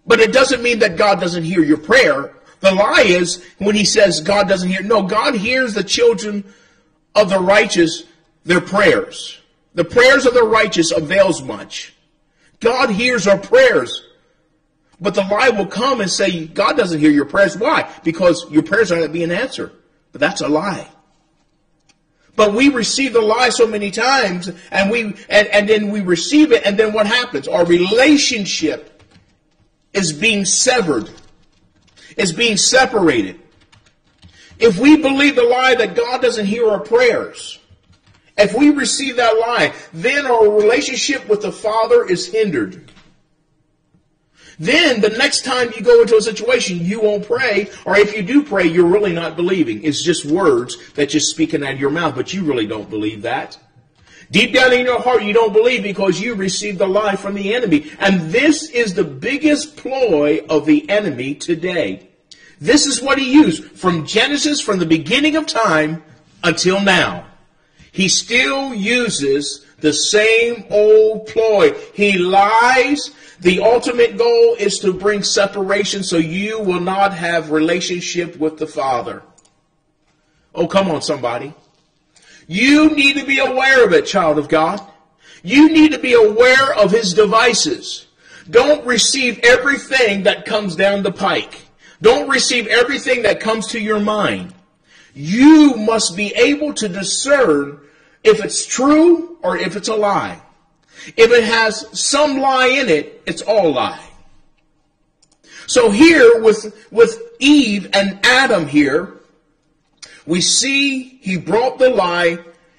But 0.06 0.20
it 0.20 0.32
doesn't 0.32 0.62
mean 0.62 0.78
that 0.80 0.96
God 0.96 1.20
doesn't 1.20 1.44
hear 1.44 1.62
your 1.62 1.78
prayer. 1.78 2.34
The 2.60 2.72
lie 2.72 3.04
is 3.06 3.44
when 3.58 3.74
he 3.74 3.84
says 3.84 4.20
God 4.20 4.48
doesn't 4.48 4.68
hear. 4.68 4.82
No, 4.82 5.02
God 5.02 5.34
hears 5.34 5.74
the 5.74 5.84
children 5.84 6.44
of 7.14 7.30
the 7.30 7.38
righteous, 7.38 8.04
their 8.44 8.60
prayers. 8.60 9.38
The 9.74 9.84
prayers 9.84 10.26
of 10.26 10.34
the 10.34 10.44
righteous 10.44 10.92
avails 10.92 11.42
much. 11.42 11.94
God 12.60 12.90
hears 12.90 13.26
our 13.26 13.38
prayers. 13.38 14.06
But 15.00 15.14
the 15.14 15.22
lie 15.22 15.50
will 15.50 15.66
come 15.66 16.00
and 16.00 16.10
say, 16.10 16.46
God 16.46 16.76
doesn't 16.76 17.00
hear 17.00 17.10
your 17.10 17.24
prayers. 17.24 17.56
Why? 17.56 17.90
Because 18.04 18.50
your 18.50 18.62
prayers 18.62 18.92
aren't 18.92 19.12
being 19.12 19.32
answered. 19.32 19.72
But 20.12 20.20
that's 20.20 20.42
a 20.42 20.48
lie. 20.48 20.88
But 22.36 22.54
we 22.54 22.68
receive 22.68 23.12
the 23.12 23.20
lie 23.20 23.50
so 23.50 23.66
many 23.66 23.90
times 23.90 24.50
and 24.70 24.90
we 24.90 25.14
and, 25.28 25.48
and 25.48 25.68
then 25.68 25.90
we 25.90 26.00
receive 26.00 26.52
it 26.52 26.64
and 26.64 26.78
then 26.78 26.92
what 26.92 27.06
happens? 27.06 27.48
Our 27.48 27.66
relationship 27.66 29.02
is 29.92 30.12
being 30.12 30.44
severed. 30.44 31.10
Is 32.16 32.32
being 32.32 32.56
separated. 32.56 33.40
If 34.58 34.78
we 34.78 34.96
believe 34.96 35.36
the 35.36 35.42
lie 35.42 35.74
that 35.76 35.94
God 35.94 36.20
doesn't 36.20 36.46
hear 36.46 36.68
our 36.68 36.80
prayers, 36.80 37.59
if 38.36 38.54
we 38.54 38.70
receive 38.70 39.16
that 39.16 39.38
lie, 39.38 39.72
then 39.92 40.26
our 40.26 40.50
relationship 40.50 41.28
with 41.28 41.42
the 41.42 41.52
Father 41.52 42.08
is 42.08 42.26
hindered. 42.26 42.90
Then 44.58 45.00
the 45.00 45.08
next 45.08 45.44
time 45.44 45.70
you 45.74 45.82
go 45.82 46.02
into 46.02 46.16
a 46.16 46.22
situation, 46.22 46.80
you 46.80 47.00
won't 47.00 47.26
pray, 47.26 47.70
or 47.86 47.96
if 47.96 48.14
you 48.14 48.22
do 48.22 48.42
pray, 48.42 48.66
you're 48.66 48.84
really 48.84 49.14
not 49.14 49.34
believing. 49.34 49.82
It's 49.82 50.02
just 50.02 50.26
words 50.26 50.92
that 50.92 51.14
you're 51.14 51.20
speaking 51.20 51.64
out 51.64 51.72
of 51.74 51.80
your 51.80 51.90
mouth, 51.90 52.14
but 52.14 52.34
you 52.34 52.44
really 52.44 52.66
don't 52.66 52.90
believe 52.90 53.22
that. 53.22 53.58
Deep 54.30 54.52
down 54.52 54.74
in 54.74 54.84
your 54.84 55.00
heart, 55.00 55.24
you 55.24 55.32
don't 55.32 55.54
believe 55.54 55.82
because 55.82 56.20
you 56.20 56.34
received 56.34 56.78
the 56.78 56.86
lie 56.86 57.16
from 57.16 57.34
the 57.34 57.54
enemy. 57.54 57.90
And 57.98 58.30
this 58.30 58.68
is 58.70 58.92
the 58.92 59.02
biggest 59.02 59.78
ploy 59.78 60.44
of 60.48 60.66
the 60.66 60.88
enemy 60.90 61.34
today. 61.34 62.08
This 62.60 62.86
is 62.86 63.00
what 63.00 63.18
he 63.18 63.32
used 63.32 63.64
from 63.72 64.06
Genesis, 64.06 64.60
from 64.60 64.78
the 64.78 64.86
beginning 64.86 65.36
of 65.36 65.46
time 65.46 66.04
until 66.44 66.80
now. 66.80 67.26
He 67.92 68.08
still 68.08 68.74
uses 68.74 69.66
the 69.80 69.92
same 69.92 70.64
old 70.70 71.26
ploy. 71.26 71.72
He 71.94 72.18
lies. 72.18 73.10
The 73.40 73.60
ultimate 73.60 74.18
goal 74.18 74.54
is 74.58 74.78
to 74.80 74.92
bring 74.92 75.22
separation 75.22 76.02
so 76.02 76.18
you 76.18 76.60
will 76.60 76.80
not 76.80 77.14
have 77.14 77.50
relationship 77.50 78.36
with 78.36 78.58
the 78.58 78.66
Father. 78.66 79.22
Oh, 80.54 80.66
come 80.66 80.90
on, 80.90 81.00
somebody. 81.02 81.54
You 82.46 82.90
need 82.90 83.16
to 83.16 83.24
be 83.24 83.38
aware 83.38 83.84
of 83.84 83.92
it, 83.92 84.06
child 84.06 84.38
of 84.38 84.48
God. 84.48 84.80
You 85.42 85.70
need 85.72 85.92
to 85.92 85.98
be 85.98 86.12
aware 86.12 86.74
of 86.74 86.90
his 86.90 87.14
devices. 87.14 88.06
Don't 88.50 88.84
receive 88.84 89.38
everything 89.42 90.24
that 90.24 90.44
comes 90.44 90.76
down 90.76 91.02
the 91.02 91.12
pike. 91.12 91.62
Don't 92.02 92.28
receive 92.28 92.66
everything 92.66 93.22
that 93.22 93.40
comes 93.40 93.68
to 93.68 93.80
your 93.80 94.00
mind. 94.00 94.52
You 95.14 95.76
must 95.76 96.16
be 96.16 96.34
able 96.34 96.74
to 96.74 96.88
discern 96.88 97.80
if 98.22 98.44
it's 98.44 98.64
true 98.66 99.38
or 99.42 99.56
if 99.56 99.76
it's 99.76 99.88
a 99.88 99.96
lie. 99.96 100.40
If 101.16 101.30
it 101.30 101.44
has 101.44 101.86
some 101.98 102.40
lie 102.40 102.66
in 102.66 102.88
it, 102.88 103.22
it's 103.26 103.42
all 103.42 103.72
lie. 103.72 104.06
So 105.66 105.90
here 105.90 106.40
with, 106.42 106.88
with 106.90 107.20
Eve 107.38 107.90
and 107.92 108.18
Adam 108.24 108.66
here, 108.66 109.14
we 110.26 110.40
see 110.40 111.18
he 111.20 111.36
brought 111.36 111.78
the 111.78 111.90
lie 111.90 112.38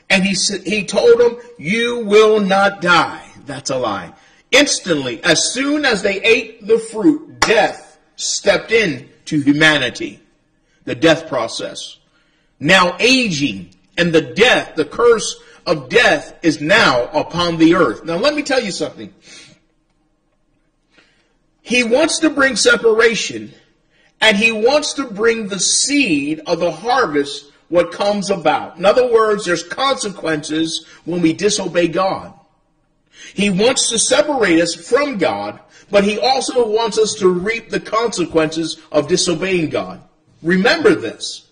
and 0.09 0.23
he, 0.23 0.35
he 0.69 0.85
told 0.85 1.19
them, 1.19 1.37
you 1.57 2.05
will 2.05 2.39
not 2.39 2.81
die. 2.81 3.25
That's 3.45 3.69
a 3.69 3.77
lie. 3.77 4.13
Instantly, 4.51 5.23
as 5.23 5.53
soon 5.53 5.85
as 5.85 6.01
they 6.01 6.21
ate 6.21 6.67
the 6.67 6.77
fruit, 6.77 7.39
death 7.39 7.97
stepped 8.17 8.71
in 8.71 9.09
to 9.25 9.39
humanity. 9.39 10.19
The 10.83 10.95
death 10.95 11.27
process. 11.27 11.97
Now 12.61 12.95
aging 12.99 13.71
and 13.97 14.13
the 14.13 14.21
death, 14.21 14.75
the 14.75 14.85
curse 14.85 15.35
of 15.65 15.89
death 15.89 16.37
is 16.43 16.61
now 16.61 17.05
upon 17.07 17.57
the 17.57 17.73
earth. 17.73 18.05
Now 18.05 18.17
let 18.17 18.35
me 18.35 18.43
tell 18.43 18.61
you 18.61 18.71
something. 18.71 19.11
He 21.63 21.83
wants 21.83 22.19
to 22.19 22.29
bring 22.29 22.55
separation 22.55 23.51
and 24.21 24.37
he 24.37 24.51
wants 24.51 24.93
to 24.93 25.05
bring 25.05 25.47
the 25.47 25.59
seed 25.59 26.41
of 26.45 26.59
the 26.59 26.71
harvest 26.71 27.51
what 27.69 27.91
comes 27.91 28.29
about. 28.29 28.77
In 28.77 28.85
other 28.85 29.11
words, 29.11 29.43
there's 29.43 29.63
consequences 29.63 30.85
when 31.05 31.21
we 31.21 31.33
disobey 31.33 31.87
God. 31.87 32.31
He 33.33 33.49
wants 33.49 33.89
to 33.89 33.97
separate 33.97 34.61
us 34.61 34.75
from 34.75 35.17
God, 35.17 35.59
but 35.89 36.03
he 36.03 36.19
also 36.19 36.67
wants 36.67 36.99
us 36.99 37.15
to 37.15 37.29
reap 37.29 37.69
the 37.69 37.79
consequences 37.79 38.77
of 38.91 39.07
disobeying 39.07 39.69
God. 39.69 40.01
Remember 40.43 40.93
this. 40.93 41.47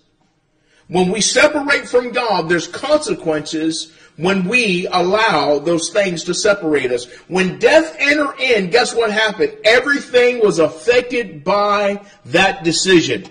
When 0.90 1.12
we 1.12 1.20
separate 1.20 1.88
from 1.88 2.10
God, 2.10 2.48
there's 2.48 2.66
consequences 2.66 3.92
when 4.16 4.48
we 4.48 4.88
allow 4.88 5.60
those 5.60 5.90
things 5.90 6.24
to 6.24 6.34
separate 6.34 6.90
us. 6.90 7.04
When 7.28 7.60
death 7.60 7.94
entered 8.00 8.40
in, 8.40 8.70
guess 8.70 8.92
what 8.92 9.12
happened? 9.12 9.56
Everything 9.64 10.40
was 10.40 10.58
affected 10.58 11.44
by 11.44 12.04
that 12.26 12.64
decision. 12.64 13.24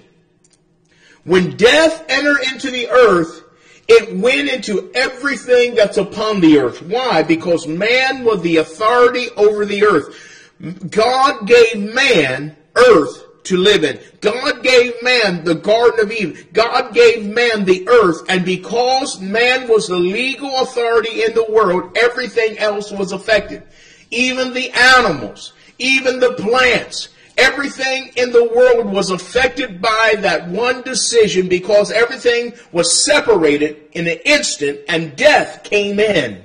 When 1.25 1.57
death 1.57 2.05
entered 2.07 2.39
into 2.53 2.71
the 2.71 2.87
earth, 2.87 3.43
it 3.89 4.15
went 4.15 4.47
into 4.47 4.89
everything 4.95 5.75
that's 5.75 5.97
upon 5.97 6.39
the 6.39 6.59
earth. 6.59 6.81
Why? 6.81 7.23
Because 7.23 7.67
man 7.67 8.23
was 8.23 8.41
the 8.41 8.57
authority 8.57 9.27
over 9.35 9.65
the 9.65 9.83
earth. 9.83 10.49
God 10.89 11.45
gave 11.45 11.93
man 11.93 12.55
earth 12.77 13.25
to 13.49 13.57
live 13.57 13.83
in. 13.83 13.99
God 14.21 14.63
gave 14.63 14.93
man 15.01 15.43
the 15.43 15.55
Garden 15.55 16.05
of 16.05 16.11
Eden. 16.11 16.37
God 16.53 16.93
gave 16.93 17.25
man 17.25 17.65
the 17.65 17.87
earth. 17.89 18.21
And 18.29 18.45
because 18.45 19.19
man 19.19 19.67
was 19.67 19.87
the 19.87 19.97
legal 19.97 20.55
authority 20.59 21.23
in 21.23 21.33
the 21.33 21.45
world, 21.49 21.97
everything 21.97 22.57
else 22.59 22.91
was 22.91 23.11
affected. 23.11 23.63
Even 24.11 24.53
the 24.53 24.71
animals, 24.71 25.53
even 25.79 26.19
the 26.19 26.33
plants, 26.33 27.09
everything 27.37 28.11
in 28.15 28.31
the 28.31 28.51
world 28.55 28.85
was 28.93 29.09
affected 29.09 29.81
by 29.81 30.15
that 30.19 30.47
one 30.47 30.83
decision 30.83 31.47
because 31.47 31.91
everything 31.91 32.53
was 32.71 33.03
separated 33.03 33.77
in 33.93 34.07
an 34.07 34.19
instant 34.25 34.79
and 34.87 35.15
death 35.15 35.63
came 35.63 35.99
in. 35.99 36.43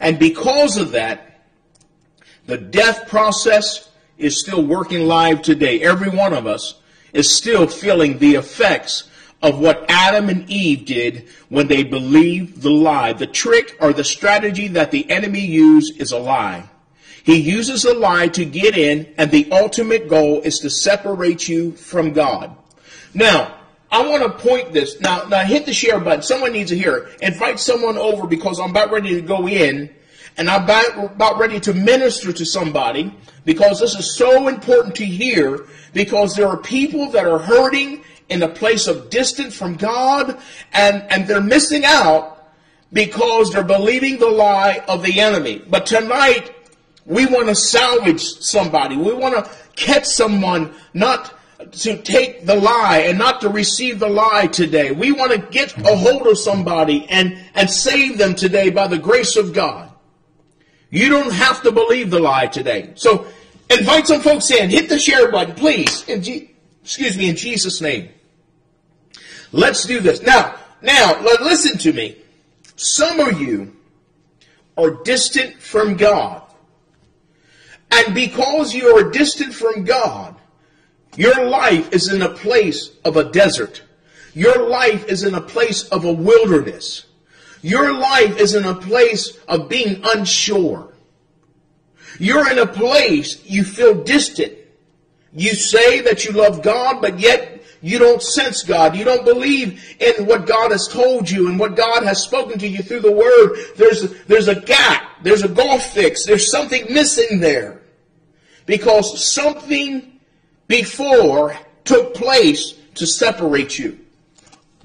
And 0.00 0.18
because 0.18 0.76
of 0.76 0.92
that, 0.92 1.44
the 2.46 2.58
death 2.58 3.08
process 3.08 3.88
is 4.22 4.40
still 4.40 4.64
working 4.64 5.06
live 5.06 5.42
today. 5.42 5.80
Every 5.80 6.08
one 6.08 6.32
of 6.32 6.46
us 6.46 6.74
is 7.12 7.34
still 7.34 7.66
feeling 7.66 8.18
the 8.18 8.36
effects 8.36 9.08
of 9.42 9.58
what 9.58 9.84
Adam 9.88 10.28
and 10.28 10.48
Eve 10.48 10.84
did 10.84 11.28
when 11.48 11.66
they 11.66 11.82
believed 11.82 12.62
the 12.62 12.70
lie. 12.70 13.12
The 13.12 13.26
trick 13.26 13.76
or 13.80 13.92
the 13.92 14.04
strategy 14.04 14.68
that 14.68 14.90
the 14.90 15.10
enemy 15.10 15.40
used 15.40 16.00
is 16.00 16.12
a 16.12 16.18
lie. 16.18 16.68
He 17.24 17.36
uses 17.36 17.84
a 17.84 17.94
lie 17.94 18.28
to 18.28 18.44
get 18.44 18.76
in, 18.76 19.12
and 19.16 19.30
the 19.30 19.50
ultimate 19.52 20.08
goal 20.08 20.40
is 20.40 20.58
to 20.60 20.70
separate 20.70 21.48
you 21.48 21.72
from 21.72 22.12
God. 22.12 22.56
Now, 23.14 23.54
I 23.90 24.06
want 24.08 24.22
to 24.22 24.48
point 24.48 24.72
this. 24.72 25.00
Now, 25.00 25.24
now 25.24 25.44
hit 25.44 25.66
the 25.66 25.72
share 25.72 26.00
button. 26.00 26.22
Someone 26.22 26.52
needs 26.52 26.70
to 26.70 26.78
hear 26.78 26.96
it. 26.96 27.20
Invite 27.20 27.60
someone 27.60 27.98
over 27.98 28.26
because 28.26 28.58
I'm 28.58 28.70
about 28.70 28.90
ready 28.90 29.10
to 29.10 29.20
go 29.20 29.46
in 29.46 29.90
and 30.36 30.48
I'm 30.48 30.62
about 30.98 31.38
ready 31.38 31.60
to 31.60 31.74
minister 31.74 32.32
to 32.32 32.44
somebody 32.44 33.14
because 33.44 33.80
this 33.80 33.94
is 33.94 34.16
so 34.16 34.48
important 34.48 34.94
to 34.96 35.04
hear 35.04 35.66
because 35.92 36.34
there 36.34 36.48
are 36.48 36.56
people 36.56 37.10
that 37.10 37.26
are 37.26 37.38
hurting 37.38 38.02
in 38.28 38.42
a 38.42 38.48
place 38.48 38.86
of 38.86 39.10
distance 39.10 39.56
from 39.56 39.76
God 39.76 40.38
and, 40.72 41.02
and 41.10 41.26
they're 41.26 41.40
missing 41.40 41.84
out 41.84 42.50
because 42.92 43.52
they're 43.52 43.62
believing 43.64 44.18
the 44.18 44.28
lie 44.28 44.82
of 44.88 45.02
the 45.02 45.20
enemy. 45.20 45.62
But 45.68 45.86
tonight, 45.86 46.54
we 47.06 47.26
want 47.26 47.48
to 47.48 47.54
salvage 47.54 48.22
somebody. 48.22 48.96
We 48.96 49.12
want 49.12 49.34
to 49.34 49.50
catch 49.76 50.06
someone 50.06 50.74
not 50.94 51.34
to 51.70 52.02
take 52.02 52.44
the 52.44 52.56
lie 52.56 53.04
and 53.06 53.18
not 53.18 53.40
to 53.42 53.48
receive 53.48 53.98
the 53.98 54.08
lie 54.08 54.46
today. 54.46 54.92
We 54.92 55.12
want 55.12 55.32
to 55.32 55.38
get 55.38 55.76
a 55.78 55.96
hold 55.96 56.26
of 56.26 56.38
somebody 56.38 57.06
and, 57.08 57.38
and 57.54 57.70
save 57.70 58.18
them 58.18 58.34
today 58.34 58.70
by 58.70 58.88
the 58.88 58.98
grace 58.98 59.36
of 59.36 59.52
God. 59.52 59.91
You 60.92 61.08
don't 61.08 61.32
have 61.32 61.62
to 61.62 61.72
believe 61.72 62.10
the 62.10 62.20
lie 62.20 62.46
today. 62.46 62.92
So 62.96 63.26
invite 63.70 64.06
some 64.06 64.20
folks 64.20 64.50
in. 64.50 64.68
Hit 64.68 64.90
the 64.90 64.98
share 64.98 65.32
button, 65.32 65.54
please. 65.54 66.06
In 66.06 66.22
G- 66.22 66.50
excuse 66.82 67.16
me, 67.16 67.30
in 67.30 67.36
Jesus' 67.36 67.80
name. 67.80 68.10
Let's 69.52 69.84
do 69.86 70.00
this. 70.00 70.20
Now, 70.20 70.54
now, 70.82 71.18
listen 71.40 71.78
to 71.78 71.94
me. 71.94 72.18
Some 72.76 73.20
of 73.20 73.40
you 73.40 73.74
are 74.76 74.90
distant 75.02 75.54
from 75.54 75.96
God. 75.96 76.42
And 77.90 78.14
because 78.14 78.74
you 78.74 78.88
are 78.96 79.10
distant 79.10 79.54
from 79.54 79.84
God, 79.84 80.36
your 81.16 81.46
life 81.46 81.90
is 81.92 82.12
in 82.12 82.20
a 82.20 82.28
place 82.28 82.90
of 83.04 83.16
a 83.16 83.24
desert. 83.24 83.82
Your 84.34 84.68
life 84.68 85.06
is 85.08 85.24
in 85.24 85.34
a 85.34 85.40
place 85.40 85.88
of 85.88 86.04
a 86.04 86.12
wilderness. 86.12 87.06
Your 87.62 87.92
life 87.92 88.38
is 88.38 88.54
in 88.54 88.64
a 88.64 88.74
place 88.74 89.38
of 89.48 89.68
being 89.68 90.02
unsure. 90.04 90.92
You're 92.18 92.50
in 92.50 92.58
a 92.58 92.66
place 92.66 93.42
you 93.46 93.64
feel 93.64 94.02
distant. 94.02 94.52
You 95.32 95.54
say 95.54 96.00
that 96.02 96.24
you 96.24 96.32
love 96.32 96.62
God, 96.62 97.00
but 97.00 97.18
yet 97.18 97.62
you 97.80 97.98
don't 97.98 98.22
sense 98.22 98.62
God. 98.64 98.96
You 98.96 99.04
don't 99.04 99.24
believe 99.24 99.96
in 100.00 100.26
what 100.26 100.46
God 100.46 100.72
has 100.72 100.88
told 100.88 101.30
you 101.30 101.48
and 101.48 101.58
what 101.58 101.76
God 101.76 102.02
has 102.02 102.22
spoken 102.22 102.58
to 102.58 102.68
you 102.68 102.82
through 102.82 103.00
the 103.00 103.12
Word. 103.12 103.56
There's 103.76 104.04
a, 104.04 104.08
there's 104.26 104.48
a 104.48 104.60
gap. 104.60 105.02
There's 105.22 105.42
a 105.42 105.48
gulf 105.48 105.92
fix. 105.92 106.26
There's 106.26 106.50
something 106.50 106.92
missing 106.92 107.40
there. 107.40 107.80
Because 108.66 109.24
something 109.24 110.20
before 110.68 111.56
took 111.84 112.14
place 112.14 112.74
to 112.96 113.06
separate 113.06 113.78
you. 113.78 113.98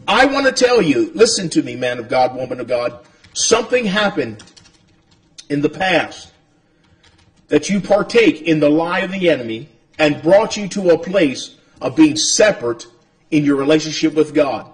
I 0.07 0.25
want 0.25 0.45
to 0.45 0.51
tell 0.53 0.81
you, 0.81 1.11
listen 1.13 1.49
to 1.49 1.61
me, 1.61 1.75
man 1.75 1.99
of 1.99 2.07
God, 2.07 2.35
woman 2.35 2.59
of 2.59 2.67
God. 2.67 2.99
Something 3.33 3.85
happened 3.85 4.43
in 5.49 5.61
the 5.61 5.69
past 5.69 6.31
that 7.49 7.69
you 7.69 7.81
partake 7.81 8.41
in 8.41 8.59
the 8.59 8.69
lie 8.69 8.99
of 8.99 9.11
the 9.11 9.29
enemy 9.29 9.69
and 9.99 10.21
brought 10.21 10.55
you 10.55 10.67
to 10.69 10.91
a 10.91 10.97
place 10.97 11.55
of 11.81 11.95
being 11.95 12.15
separate 12.15 12.85
in 13.31 13.43
your 13.43 13.57
relationship 13.57 14.13
with 14.13 14.33
God. 14.33 14.71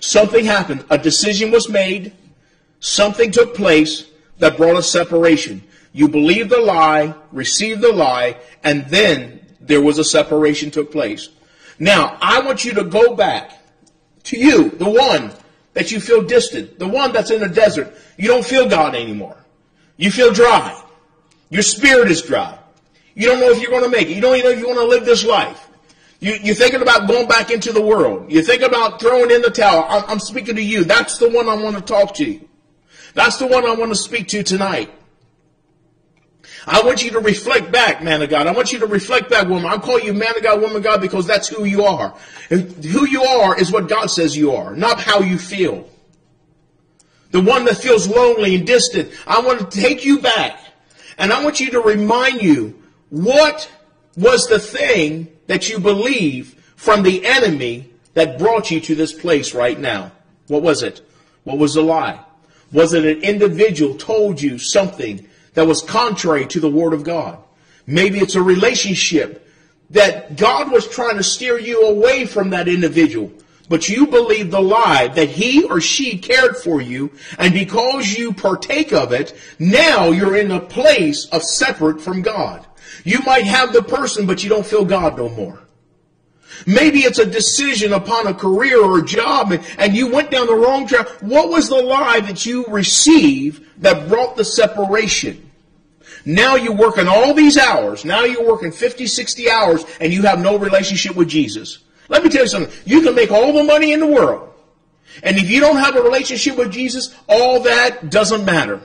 Something 0.00 0.44
happened. 0.44 0.84
A 0.90 0.98
decision 0.98 1.50
was 1.50 1.68
made. 1.68 2.12
Something 2.80 3.30
took 3.30 3.54
place 3.54 4.06
that 4.38 4.56
brought 4.56 4.76
a 4.76 4.82
separation. 4.82 5.62
You 5.92 6.08
believed 6.08 6.50
the 6.50 6.60
lie, 6.60 7.14
received 7.32 7.80
the 7.80 7.92
lie, 7.92 8.36
and 8.62 8.86
then 8.86 9.40
there 9.60 9.82
was 9.82 9.98
a 9.98 10.04
separation 10.04 10.70
took 10.70 10.90
place. 10.92 11.28
Now, 11.78 12.18
I 12.20 12.40
want 12.40 12.64
you 12.64 12.74
to 12.74 12.84
go 12.84 13.14
back 13.14 13.52
to 14.30 14.38
you, 14.38 14.70
the 14.70 14.88
one 14.88 15.32
that 15.74 15.92
you 15.92 16.00
feel 16.00 16.22
distant, 16.22 16.78
the 16.78 16.88
one 16.88 17.12
that's 17.12 17.30
in 17.30 17.40
the 17.40 17.48
desert. 17.48 17.94
You 18.16 18.28
don't 18.28 18.44
feel 18.44 18.68
God 18.68 18.94
anymore. 18.94 19.36
You 19.96 20.10
feel 20.10 20.32
dry. 20.32 20.82
Your 21.50 21.62
spirit 21.62 22.10
is 22.10 22.22
dry. 22.22 22.58
You 23.14 23.26
don't 23.26 23.40
know 23.40 23.50
if 23.50 23.60
you're 23.60 23.70
going 23.70 23.84
to 23.84 23.90
make 23.90 24.08
it. 24.08 24.14
You 24.14 24.20
don't 24.20 24.36
even 24.36 24.50
know 24.50 24.56
if 24.56 24.60
you 24.60 24.68
want 24.68 24.78
to 24.80 24.86
live 24.86 25.04
this 25.04 25.24
life. 25.24 25.68
You, 26.20 26.34
you're 26.42 26.54
thinking 26.54 26.82
about 26.82 27.08
going 27.08 27.28
back 27.28 27.50
into 27.50 27.72
the 27.72 27.82
world. 27.82 28.30
You're 28.30 28.42
thinking 28.42 28.68
about 28.68 29.00
throwing 29.00 29.30
in 29.30 29.42
the 29.42 29.50
towel. 29.50 29.86
I'm, 29.88 30.04
I'm 30.08 30.18
speaking 30.20 30.56
to 30.56 30.62
you. 30.62 30.84
That's 30.84 31.18
the 31.18 31.28
one 31.28 31.48
I 31.48 31.54
want 31.54 31.76
to 31.76 31.82
talk 31.82 32.14
to. 32.16 32.40
That's 33.14 33.38
the 33.38 33.46
one 33.46 33.64
I 33.64 33.74
want 33.74 33.90
to 33.90 33.96
speak 33.96 34.28
to 34.28 34.42
tonight. 34.42 34.92
I 36.66 36.82
want 36.82 37.02
you 37.02 37.10
to 37.12 37.20
reflect 37.20 37.72
back, 37.72 38.02
man 38.02 38.22
of 38.22 38.30
God. 38.30 38.46
I 38.46 38.52
want 38.52 38.72
you 38.72 38.78
to 38.80 38.86
reflect 38.86 39.30
back, 39.30 39.48
woman. 39.48 39.70
I 39.70 39.78
call 39.78 39.98
you 39.98 40.12
man 40.12 40.36
of 40.36 40.42
God, 40.42 40.60
woman 40.60 40.76
of 40.76 40.82
God, 40.82 41.00
because 41.00 41.26
that's 41.26 41.48
who 41.48 41.64
you 41.64 41.84
are. 41.84 42.14
And 42.50 42.84
who 42.84 43.06
you 43.06 43.22
are 43.22 43.58
is 43.58 43.72
what 43.72 43.88
God 43.88 44.06
says 44.06 44.36
you 44.36 44.52
are, 44.52 44.74
not 44.74 45.00
how 45.00 45.20
you 45.20 45.38
feel. 45.38 45.88
The 47.30 47.40
one 47.40 47.64
that 47.64 47.76
feels 47.76 48.08
lonely 48.08 48.54
and 48.56 48.66
distant. 48.66 49.10
I 49.26 49.40
want 49.40 49.70
to 49.70 49.80
take 49.80 50.04
you 50.04 50.20
back. 50.20 50.60
And 51.16 51.32
I 51.32 51.44
want 51.44 51.60
you 51.60 51.70
to 51.72 51.80
remind 51.80 52.42
you 52.42 52.82
what 53.10 53.70
was 54.16 54.46
the 54.46 54.58
thing 54.58 55.28
that 55.46 55.68
you 55.68 55.78
believe 55.78 56.54
from 56.76 57.02
the 57.02 57.24
enemy 57.24 57.90
that 58.14 58.38
brought 58.38 58.70
you 58.70 58.80
to 58.80 58.94
this 58.94 59.12
place 59.12 59.54
right 59.54 59.78
now? 59.78 60.12
What 60.48 60.62
was 60.62 60.82
it? 60.82 61.00
What 61.44 61.58
was 61.58 61.74
the 61.74 61.82
lie? 61.82 62.24
Was 62.72 62.92
it 62.94 63.04
an 63.04 63.22
individual 63.22 63.94
told 63.96 64.40
you 64.40 64.58
something 64.58 65.28
that 65.54 65.66
was 65.66 65.82
contrary 65.82 66.46
to 66.46 66.60
the 66.60 66.70
Word 66.70 66.92
of 66.92 67.04
God. 67.04 67.38
Maybe 67.86 68.18
it's 68.18 68.34
a 68.34 68.42
relationship 68.42 69.48
that 69.90 70.36
God 70.36 70.70
was 70.70 70.88
trying 70.88 71.16
to 71.16 71.22
steer 71.22 71.58
you 71.58 71.82
away 71.82 72.24
from 72.24 72.50
that 72.50 72.68
individual. 72.68 73.32
But 73.68 73.88
you 73.88 74.06
believe 74.08 74.50
the 74.50 74.60
lie 74.60 75.08
that 75.08 75.28
he 75.28 75.62
or 75.64 75.80
she 75.80 76.18
cared 76.18 76.56
for 76.56 76.80
you, 76.80 77.12
and 77.38 77.54
because 77.54 78.18
you 78.18 78.32
partake 78.32 78.92
of 78.92 79.12
it, 79.12 79.32
now 79.60 80.10
you're 80.10 80.36
in 80.36 80.50
a 80.50 80.60
place 80.60 81.26
of 81.26 81.42
separate 81.42 82.00
from 82.00 82.22
God. 82.22 82.66
You 83.04 83.20
might 83.20 83.44
have 83.44 83.72
the 83.72 83.82
person, 83.82 84.26
but 84.26 84.42
you 84.42 84.48
don't 84.50 84.66
feel 84.66 84.84
God 84.84 85.16
no 85.16 85.28
more. 85.28 85.60
Maybe 86.66 87.00
it's 87.00 87.18
a 87.18 87.26
decision 87.26 87.92
upon 87.92 88.26
a 88.26 88.34
career 88.34 88.82
or 88.82 88.98
a 88.98 89.04
job 89.04 89.52
and 89.78 89.96
you 89.96 90.10
went 90.10 90.30
down 90.30 90.46
the 90.46 90.54
wrong 90.54 90.86
track. 90.86 91.08
What 91.20 91.48
was 91.48 91.68
the 91.68 91.82
lie 91.82 92.20
that 92.20 92.44
you 92.46 92.64
received 92.66 93.82
that 93.82 94.08
brought 94.08 94.36
the 94.36 94.44
separation? 94.44 95.50
Now 96.24 96.56
you're 96.56 96.74
working 96.74 97.08
all 97.08 97.32
these 97.34 97.56
hours. 97.56 98.04
Now 98.04 98.24
you're 98.24 98.46
working 98.46 98.72
50, 98.72 99.06
60 99.06 99.50
hours 99.50 99.84
and 100.00 100.12
you 100.12 100.22
have 100.22 100.40
no 100.40 100.58
relationship 100.58 101.16
with 101.16 101.28
Jesus. 101.28 101.78
Let 102.08 102.24
me 102.24 102.30
tell 102.30 102.42
you 102.42 102.48
something. 102.48 102.72
You 102.84 103.02
can 103.02 103.14
make 103.14 103.30
all 103.30 103.52
the 103.52 103.64
money 103.64 103.92
in 103.92 104.00
the 104.00 104.06
world. 104.06 104.48
And 105.22 105.38
if 105.38 105.50
you 105.50 105.60
don't 105.60 105.76
have 105.76 105.96
a 105.96 106.02
relationship 106.02 106.56
with 106.56 106.72
Jesus, 106.72 107.14
all 107.28 107.60
that 107.60 108.10
doesn't 108.10 108.44
matter. 108.44 108.80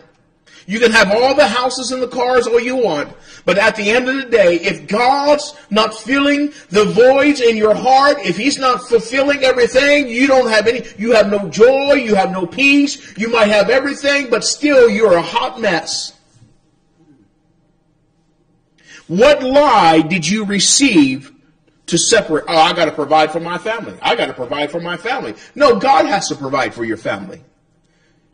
You 0.67 0.79
can 0.79 0.91
have 0.91 1.11
all 1.11 1.35
the 1.35 1.47
houses 1.47 1.91
and 1.91 2.01
the 2.01 2.07
cars 2.07 2.47
all 2.47 2.59
you 2.59 2.75
want, 2.75 3.15
but 3.45 3.59
at 3.59 3.75
the 3.75 3.91
end 3.91 4.09
of 4.09 4.15
the 4.15 4.29
day, 4.29 4.55
if 4.55 4.87
God's 4.87 5.53
not 5.69 5.93
filling 5.93 6.53
the 6.69 6.85
voids 6.85 7.39
in 7.39 7.55
your 7.55 7.75
heart, 7.75 8.17
if 8.19 8.35
He's 8.35 8.57
not 8.57 8.81
fulfilling 8.87 9.43
everything, 9.43 10.09
you 10.09 10.25
don't 10.25 10.49
have 10.49 10.65
any, 10.65 10.83
you 10.97 11.11
have 11.11 11.29
no 11.29 11.49
joy, 11.49 11.93
you 11.93 12.15
have 12.15 12.31
no 12.31 12.47
peace, 12.47 13.15
you 13.15 13.29
might 13.29 13.49
have 13.49 13.69
everything, 13.69 14.31
but 14.31 14.43
still 14.43 14.89
you're 14.89 15.13
a 15.13 15.21
hot 15.21 15.61
mess. 15.61 16.13
What 19.07 19.43
lie 19.43 20.01
did 20.01 20.27
you 20.27 20.45
receive 20.45 21.31
to 21.85 21.97
separate? 21.99 22.45
Oh, 22.47 22.57
I 22.57 22.73
got 22.73 22.85
to 22.85 22.91
provide 22.91 23.31
for 23.31 23.39
my 23.39 23.59
family. 23.59 23.95
I 24.01 24.15
got 24.15 24.27
to 24.27 24.33
provide 24.33 24.71
for 24.71 24.79
my 24.79 24.97
family. 24.97 25.35
No, 25.53 25.79
God 25.79 26.07
has 26.07 26.27
to 26.29 26.35
provide 26.35 26.73
for 26.73 26.83
your 26.83 26.97
family. 26.97 27.41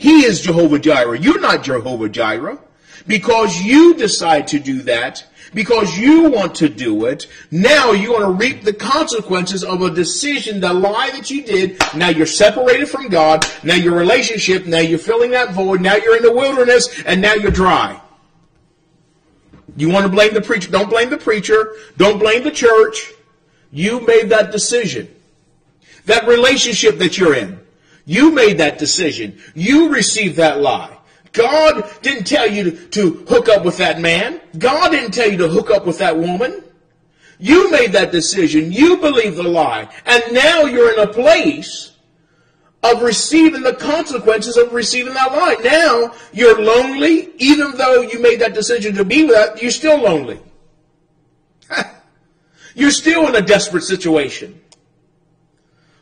He 0.02 0.26
is 0.26 0.42
Jehovah 0.42 0.80
Jireh. 0.80 1.20
You're 1.20 1.40
not 1.40 1.62
Jehovah 1.62 2.10
Jireh. 2.10 2.58
Because 3.06 3.62
you 3.62 3.94
decide 3.94 4.48
to 4.48 4.58
do 4.60 4.82
that, 4.84 5.24
because 5.54 5.96
you 5.96 6.32
want 6.32 6.56
to 6.56 6.70
do 6.70 7.06
it, 7.06 7.28
now 7.52 7.92
you're 7.92 8.18
going 8.18 8.26
to 8.26 8.44
reap 8.44 8.64
the 8.64 8.74
consequences 8.74 9.64
of 9.64 9.84
a 9.84 9.92
decision, 9.92 10.60
the 10.60 10.74
lie 10.74 11.12
that 11.12 11.30
you 11.30 11.44
did. 11.44 11.80
Now 11.96 12.10
you're 12.10 12.26
separated 12.26 12.90
from 12.90 13.10
God. 13.10 13.46
Now 13.64 13.76
your 13.76 13.96
relationship, 13.96 14.66
now 14.66 14.80
you're 14.80 14.98
filling 14.98 15.30
that 15.32 15.54
void. 15.54 15.82
Now 15.82 15.98
you're 15.98 16.18
in 16.18 16.24
the 16.24 16.34
wilderness 16.34 17.04
and 17.06 17.22
now 17.22 17.36
you're 17.36 17.52
dry. 17.52 18.02
You 19.78 19.92
want 19.92 20.08
to 20.08 20.12
blame 20.12 20.34
the 20.34 20.42
preacher? 20.42 20.72
Don't 20.72 20.90
blame 20.90 21.12
the 21.12 21.20
preacher. 21.20 21.76
Don't 21.98 22.18
blame 22.18 22.44
the 22.44 22.50
church. 22.50 23.12
You 23.72 24.00
made 24.00 24.30
that 24.30 24.52
decision. 24.52 25.14
That 26.06 26.26
relationship 26.26 26.98
that 26.98 27.20
you're 27.20 27.36
in. 27.36 27.61
You 28.06 28.32
made 28.32 28.58
that 28.58 28.78
decision. 28.78 29.40
You 29.54 29.90
received 29.90 30.38
that 30.38 30.60
lie. 30.60 30.98
God 31.34 31.90
didn't 32.02 32.26
tell 32.26 32.50
you 32.50 32.72
to, 32.72 33.12
hook 33.28 33.48
up 33.48 33.64
with 33.64 33.78
that 33.78 34.00
man. 34.00 34.42
God 34.58 34.90
didn't 34.90 35.12
tell 35.12 35.30
you 35.30 35.38
to 35.38 35.48
hook 35.48 35.70
up 35.70 35.86
with 35.86 36.00
that 36.00 36.18
woman. 36.18 36.64
You 37.40 37.72
made 37.72 37.94
that 37.94 38.12
decision. 38.12 38.72
You 38.72 38.98
believed 38.98 39.38
the 39.38 39.44
lie. 39.44 39.90
And 40.06 40.24
now 40.32 40.64
you're 40.64 40.94
in 40.94 41.00
a 41.00 41.12
place 41.12 41.92
of 42.84 43.02
receiving 43.02 43.62
the 43.62 43.74
consequences 43.74 44.58
of 44.58 44.74
receiving 44.74 45.14
that 45.14 45.32
lie. 45.32 45.56
Now 45.64 46.14
you're 46.34 46.62
lonely. 46.62 47.30
Even 47.38 47.78
though 47.78 48.02
you 48.02 48.22
made 48.22 48.40
that 48.42 48.54
decision 48.54 48.96
to 48.96 49.06
be 49.06 49.24
with 49.24 49.36
that, 49.36 49.62
you're 49.62 49.72
still 49.72 50.02
lonely. 50.02 50.40
you're 52.76 52.92
still 52.92 53.28
in 53.28 53.36
a 53.36 53.42
desperate 53.42 53.84
situation. 53.84 54.60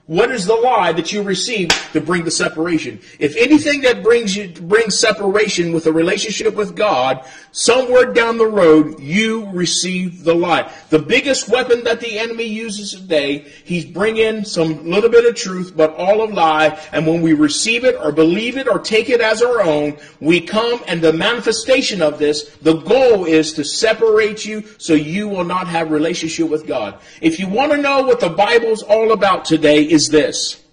What 0.09 0.31
is 0.31 0.47
the 0.47 0.55
lie 0.55 0.91
that 0.93 1.11
you 1.11 1.21
received 1.21 1.71
to 1.93 2.01
bring 2.01 2.23
the 2.23 2.31
separation? 2.31 2.99
If 3.19 3.35
anything 3.35 3.81
that 3.81 4.01
brings 4.01 4.35
you 4.35 4.49
brings 4.49 4.97
separation 4.97 5.71
with 5.71 5.85
a 5.85 5.91
relationship 5.91 6.55
with 6.55 6.75
God, 6.75 7.23
somewhere 7.51 8.11
down 8.11 8.39
the 8.39 8.47
road 8.47 8.99
you 8.99 9.47
receive 9.51 10.23
the 10.23 10.33
lie. 10.33 10.73
The 10.89 10.97
biggest 10.97 11.47
weapon 11.47 11.83
that 11.83 11.99
the 11.99 12.17
enemy 12.17 12.45
uses 12.45 12.99
today, 12.99 13.51
he's 13.63 13.85
bringing 13.85 14.43
some 14.45 14.89
little 14.89 15.11
bit 15.11 15.25
of 15.25 15.35
truth, 15.35 15.73
but 15.77 15.93
all 15.93 16.23
of 16.23 16.33
lie. 16.33 16.79
And 16.91 17.05
when 17.05 17.21
we 17.21 17.33
receive 17.33 17.85
it 17.85 17.95
or 17.95 18.11
believe 18.11 18.57
it 18.57 18.67
or 18.67 18.79
take 18.79 19.11
it 19.11 19.21
as 19.21 19.43
our 19.43 19.61
own, 19.61 19.95
we 20.19 20.41
come 20.41 20.81
and 20.87 21.03
the 21.03 21.13
manifestation 21.13 22.01
of 22.01 22.17
this, 22.17 22.49
the 22.63 22.77
goal 22.77 23.25
is 23.25 23.53
to 23.53 23.63
separate 23.63 24.43
you 24.43 24.63
so 24.79 24.93
you 24.93 25.29
will 25.29 25.43
not 25.43 25.67
have 25.67 25.91
relationship 25.91 26.49
with 26.49 26.65
God. 26.65 26.97
If 27.21 27.39
you 27.39 27.47
want 27.47 27.73
to 27.73 27.77
know 27.77 28.01
what 28.01 28.19
the 28.19 28.29
Bible's 28.29 28.81
all 28.81 29.11
about 29.11 29.45
today, 29.45 29.98
is 29.98 29.98
this. 30.07 30.63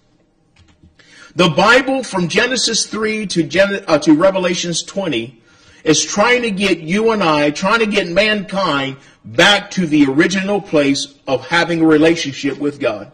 The 1.35 1.49
Bible 1.49 2.03
from 2.03 2.29
Genesis 2.29 2.87
3 2.87 3.27
to, 3.27 3.43
Gen- 3.43 3.83
uh, 3.87 3.99
to 3.99 4.13
Revelations 4.13 4.81
20 4.81 5.39
is 5.83 6.03
trying 6.03 6.41
to 6.41 6.51
get 6.51 6.79
you 6.79 7.11
and 7.11 7.21
I, 7.21 7.51
trying 7.51 7.79
to 7.79 7.85
get 7.85 8.07
mankind 8.07 8.97
back 9.23 9.69
to 9.71 9.85
the 9.85 10.05
original 10.05 10.61
place 10.61 11.13
of 11.27 11.45
having 11.45 11.81
a 11.81 11.85
relationship 11.85 12.57
with 12.57 12.79
God. 12.79 13.11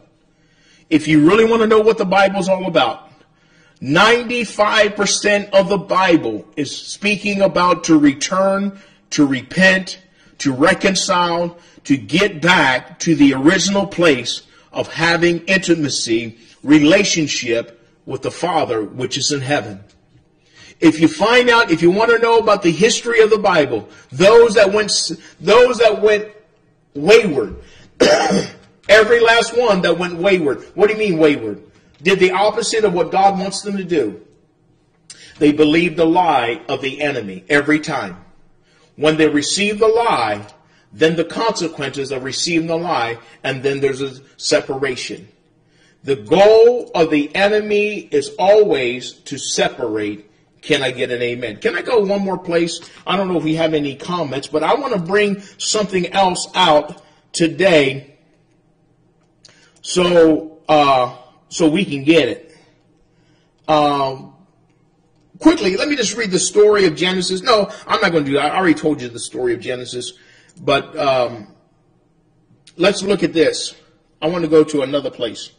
If 0.90 1.08
you 1.08 1.28
really 1.28 1.44
want 1.44 1.64
to 1.64 1.68
know 1.68 1.82
what 1.82 1.98
the 1.98 2.06
Bible 2.06 2.40
is 2.40 2.48
all 2.48 2.66
about, 2.68 3.12
95% 3.82 5.50
of 5.50 5.68
the 5.68 5.78
Bible 5.78 6.48
is 6.56 6.74
speaking 6.74 7.42
about 7.42 7.84
to 7.86 7.98
return 8.00 8.80
to 9.10 9.26
repent, 9.26 10.00
to 10.38 10.54
reconcile, 10.54 11.58
to 11.84 11.98
get 11.98 12.42
back 12.42 13.00
to 13.00 13.16
the 13.16 13.34
original 13.34 13.86
place 13.86 14.44
of 14.74 14.92
having 14.92 15.40
intimacy, 15.46 16.38
relationship 16.64 17.80
with 18.06 18.22
the 18.22 18.32
Father 18.32 18.84
which 18.84 19.18
is 19.18 19.32
in 19.32 19.42
heaven. 19.42 19.84
If 20.80 21.00
you 21.00 21.08
find 21.08 21.50
out, 21.50 21.72
if 21.72 21.82
you 21.82 21.92
want 21.92 22.12
to 22.12 22.18
know 22.18 22.40
about 22.40 22.64
the 22.64 22.72
history 22.72 23.22
of 23.22 23.30
the 23.30 23.38
Bible, 23.38 23.88
those 24.12 24.56
that 24.56 24.74
went, 24.74 24.92
those 25.40 25.78
that 25.78 26.02
went 26.02 26.28
wayward, 26.94 27.56
every 28.90 29.20
last 29.22 29.58
one 29.58 29.82
that 29.82 29.98
went 29.98 30.16
wayward. 30.16 30.64
What 30.76 30.88
do 30.88 30.94
you 30.94 31.00
mean 31.00 31.20
wayward? 31.20 31.64
Did 32.02 32.20
the 32.20 32.32
opposite 32.32 32.84
of 32.84 32.94
what 32.94 33.12
God 33.12 33.40
wants 33.40 33.62
them 33.62 33.78
to 33.78 33.84
do. 33.84 34.22
They 35.40 35.52
believed 35.52 35.98
the 35.98 36.06
lie 36.06 36.62
of 36.68 36.82
the 36.82 37.02
enemy 37.02 37.46
every 37.50 37.80
time. 37.80 38.18
When 38.96 39.18
they 39.18 39.28
received 39.28 39.80
the 39.80 39.88
lie, 39.88 40.46
then 40.94 41.16
the 41.16 41.26
consequences 41.26 42.12
of 42.12 42.24
receiving 42.24 42.68
the 42.68 42.78
lie, 42.78 43.18
and 43.44 43.64
then 43.64 43.82
there's 43.82 44.02
a 44.02 44.22
separation. 44.38 45.28
The 46.04 46.16
goal 46.16 46.92
of 46.94 47.10
the 47.10 47.34
enemy 47.36 47.98
is 48.00 48.32
always 48.38 49.14
to 49.14 49.38
separate. 49.38 50.30
Can 50.62 50.84
I 50.84 50.92
get 50.92 51.12
an 51.12 51.22
amen? 51.22 51.58
Can 51.58 51.76
I 51.76 51.82
go 51.82 52.00
one 52.06 52.22
more 52.22 52.38
place? 52.38 52.80
I 53.08 53.18
don't 53.18 53.28
know 53.28 53.38
if 53.38 53.44
we 53.44 53.56
have 53.56 53.74
any 53.74 53.96
comments, 53.96 54.48
but 54.48 54.64
I 54.64 54.76
want 54.76 54.94
to 54.94 55.00
bring 55.00 55.42
something 55.58 56.08
else 56.14 56.48
out 56.56 57.04
today 57.32 58.18
so 59.82 60.60
uh, 60.70 61.18
so 61.50 61.70
we 61.70 61.86
can 61.86 62.04
get 62.04 62.30
it. 62.30 62.58
Um, 63.68 64.34
quickly, 65.40 65.76
let 65.76 65.88
me 65.88 65.96
just 65.96 66.16
read 66.16 66.32
the 66.32 66.40
story 66.40 66.86
of 66.86 66.96
Genesis. 66.96 67.42
No, 67.42 67.70
I'm 67.88 68.02
not 68.02 68.12
going 68.12 68.24
to 68.26 68.32
do 68.32 68.38
that. 68.38 68.52
I 68.52 68.58
already 68.58 68.74
told 68.74 69.02
you 69.02 69.10
the 69.10 69.20
story 69.20 69.54
of 69.54 69.60
Genesis. 69.60 70.14
But 70.62 70.98
um, 70.98 71.48
let's 72.78 73.02
look 73.02 73.24
at 73.24 73.34
this. 73.34 73.76
I 74.22 74.28
want 74.28 74.44
to 74.44 74.50
go 74.50 74.64
to 74.64 74.82
another 74.82 75.10
place. 75.10 75.52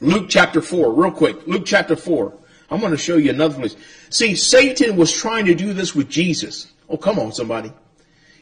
Luke 0.00 0.26
chapter 0.28 0.60
4, 0.60 0.92
real 0.92 1.12
quick. 1.12 1.46
Luke 1.46 1.64
chapter 1.64 1.94
4. 1.94 2.38
I'm 2.70 2.80
going 2.80 2.92
to 2.92 2.98
show 2.98 3.16
you 3.16 3.30
another 3.30 3.54
place. 3.54 3.76
See, 4.08 4.34
Satan 4.34 4.96
was 4.96 5.12
trying 5.12 5.46
to 5.46 5.54
do 5.54 5.72
this 5.72 5.94
with 5.94 6.08
Jesus. 6.08 6.72
Oh, 6.88 6.96
come 6.96 7.18
on, 7.18 7.32
somebody. 7.32 7.72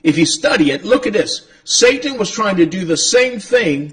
If 0.03 0.17
you 0.17 0.25
study 0.25 0.71
it, 0.71 0.85
look 0.85 1.07
at 1.07 1.13
this. 1.13 1.49
Satan 1.65 2.17
was 2.17 2.31
trying 2.31 2.57
to 2.57 2.67
do 2.67 2.85
the 2.85 2.97
same 2.97 3.41
thing 3.41 3.93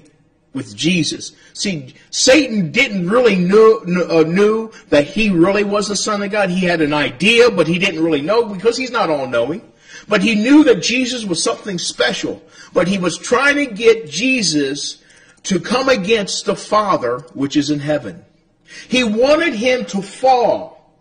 with 0.54 0.74
Jesus. 0.74 1.32
See, 1.52 1.94
Satan 2.10 2.72
didn't 2.72 3.08
really 3.08 3.36
know, 3.36 3.80
uh, 4.08 4.22
knew 4.22 4.70
that 4.88 5.06
he 5.06 5.28
really 5.30 5.64
was 5.64 5.88
the 5.88 5.96
son 5.96 6.22
of 6.22 6.30
God. 6.30 6.50
He 6.50 6.66
had 6.66 6.80
an 6.80 6.94
idea, 6.94 7.50
but 7.50 7.66
he 7.66 7.78
didn't 7.78 8.02
really 8.02 8.22
know 8.22 8.44
because 8.46 8.76
he's 8.76 8.90
not 8.90 9.10
all 9.10 9.26
knowing. 9.26 9.67
But 10.08 10.22
he 10.22 10.34
knew 10.34 10.64
that 10.64 10.82
Jesus 10.82 11.24
was 11.24 11.42
something 11.42 11.78
special. 11.78 12.42
But 12.72 12.88
he 12.88 12.98
was 12.98 13.18
trying 13.18 13.56
to 13.56 13.66
get 13.66 14.08
Jesus 14.08 15.02
to 15.44 15.60
come 15.60 15.88
against 15.88 16.46
the 16.46 16.56
Father, 16.56 17.20
which 17.34 17.56
is 17.56 17.70
in 17.70 17.78
heaven. 17.78 18.24
He 18.88 19.04
wanted 19.04 19.54
him 19.54 19.84
to 19.86 20.02
fall. 20.02 20.92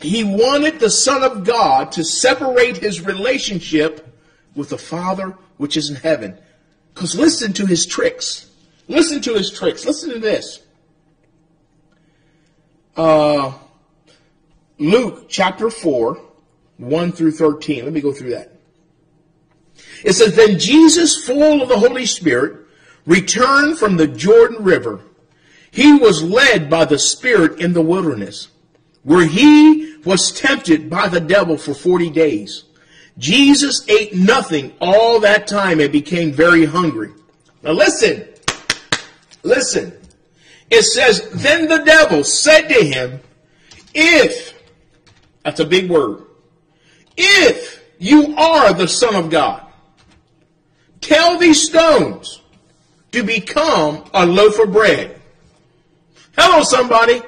He 0.00 0.24
wanted 0.24 0.80
the 0.80 0.90
Son 0.90 1.22
of 1.22 1.44
God 1.44 1.92
to 1.92 2.04
separate 2.04 2.78
his 2.78 3.04
relationship 3.04 4.06
with 4.54 4.70
the 4.70 4.78
Father, 4.78 5.36
which 5.56 5.76
is 5.76 5.90
in 5.90 5.96
heaven. 5.96 6.38
Because 6.94 7.14
listen 7.14 7.52
to 7.54 7.66
his 7.66 7.86
tricks. 7.86 8.50
Listen 8.88 9.20
to 9.22 9.34
his 9.34 9.50
tricks. 9.50 9.84
Listen 9.84 10.10
to 10.10 10.18
this. 10.18 10.60
Uh, 12.96 13.52
Luke 14.78 15.26
chapter 15.28 15.70
4, 15.70 16.20
1 16.80 17.12
through 17.12 17.32
13. 17.32 17.84
Let 17.84 17.92
me 17.92 18.00
go 18.00 18.12
through 18.12 18.30
that. 18.30 18.52
It 20.04 20.14
says, 20.14 20.34
Then 20.34 20.58
Jesus, 20.58 21.24
full 21.24 21.62
of 21.62 21.68
the 21.68 21.78
Holy 21.78 22.06
Spirit, 22.06 22.66
returned 23.06 23.78
from 23.78 23.96
the 23.96 24.06
Jordan 24.06 24.64
River. 24.64 25.00
He 25.70 25.92
was 25.92 26.22
led 26.22 26.68
by 26.68 26.84
the 26.84 26.98
Spirit 26.98 27.60
in 27.60 27.72
the 27.72 27.82
wilderness, 27.82 28.48
where 29.02 29.26
he 29.26 29.96
was 30.04 30.32
tempted 30.32 30.90
by 30.90 31.08
the 31.08 31.20
devil 31.20 31.56
for 31.56 31.74
40 31.74 32.10
days. 32.10 32.64
Jesus 33.18 33.86
ate 33.88 34.14
nothing 34.14 34.72
all 34.80 35.20
that 35.20 35.46
time 35.46 35.80
and 35.80 35.92
became 35.92 36.32
very 36.32 36.64
hungry. 36.64 37.12
Now 37.62 37.72
listen, 37.72 38.26
listen. 39.42 39.92
It 40.70 40.84
says, 40.84 41.28
Then 41.34 41.68
the 41.68 41.84
devil 41.84 42.24
said 42.24 42.68
to 42.68 42.84
him, 42.84 43.20
If, 43.92 44.54
that's 45.44 45.60
a 45.60 45.66
big 45.66 45.90
word, 45.90 46.24
if 47.20 47.84
you 47.98 48.34
are 48.36 48.72
the 48.72 48.88
Son 48.88 49.14
of 49.14 49.30
God, 49.30 49.64
tell 51.00 51.38
these 51.38 51.62
stones 51.62 52.40
to 53.12 53.22
become 53.22 54.04
a 54.14 54.24
loaf 54.24 54.58
of 54.58 54.72
bread. 54.72 55.20
Hello, 56.36 56.62
somebody. 56.62 57.22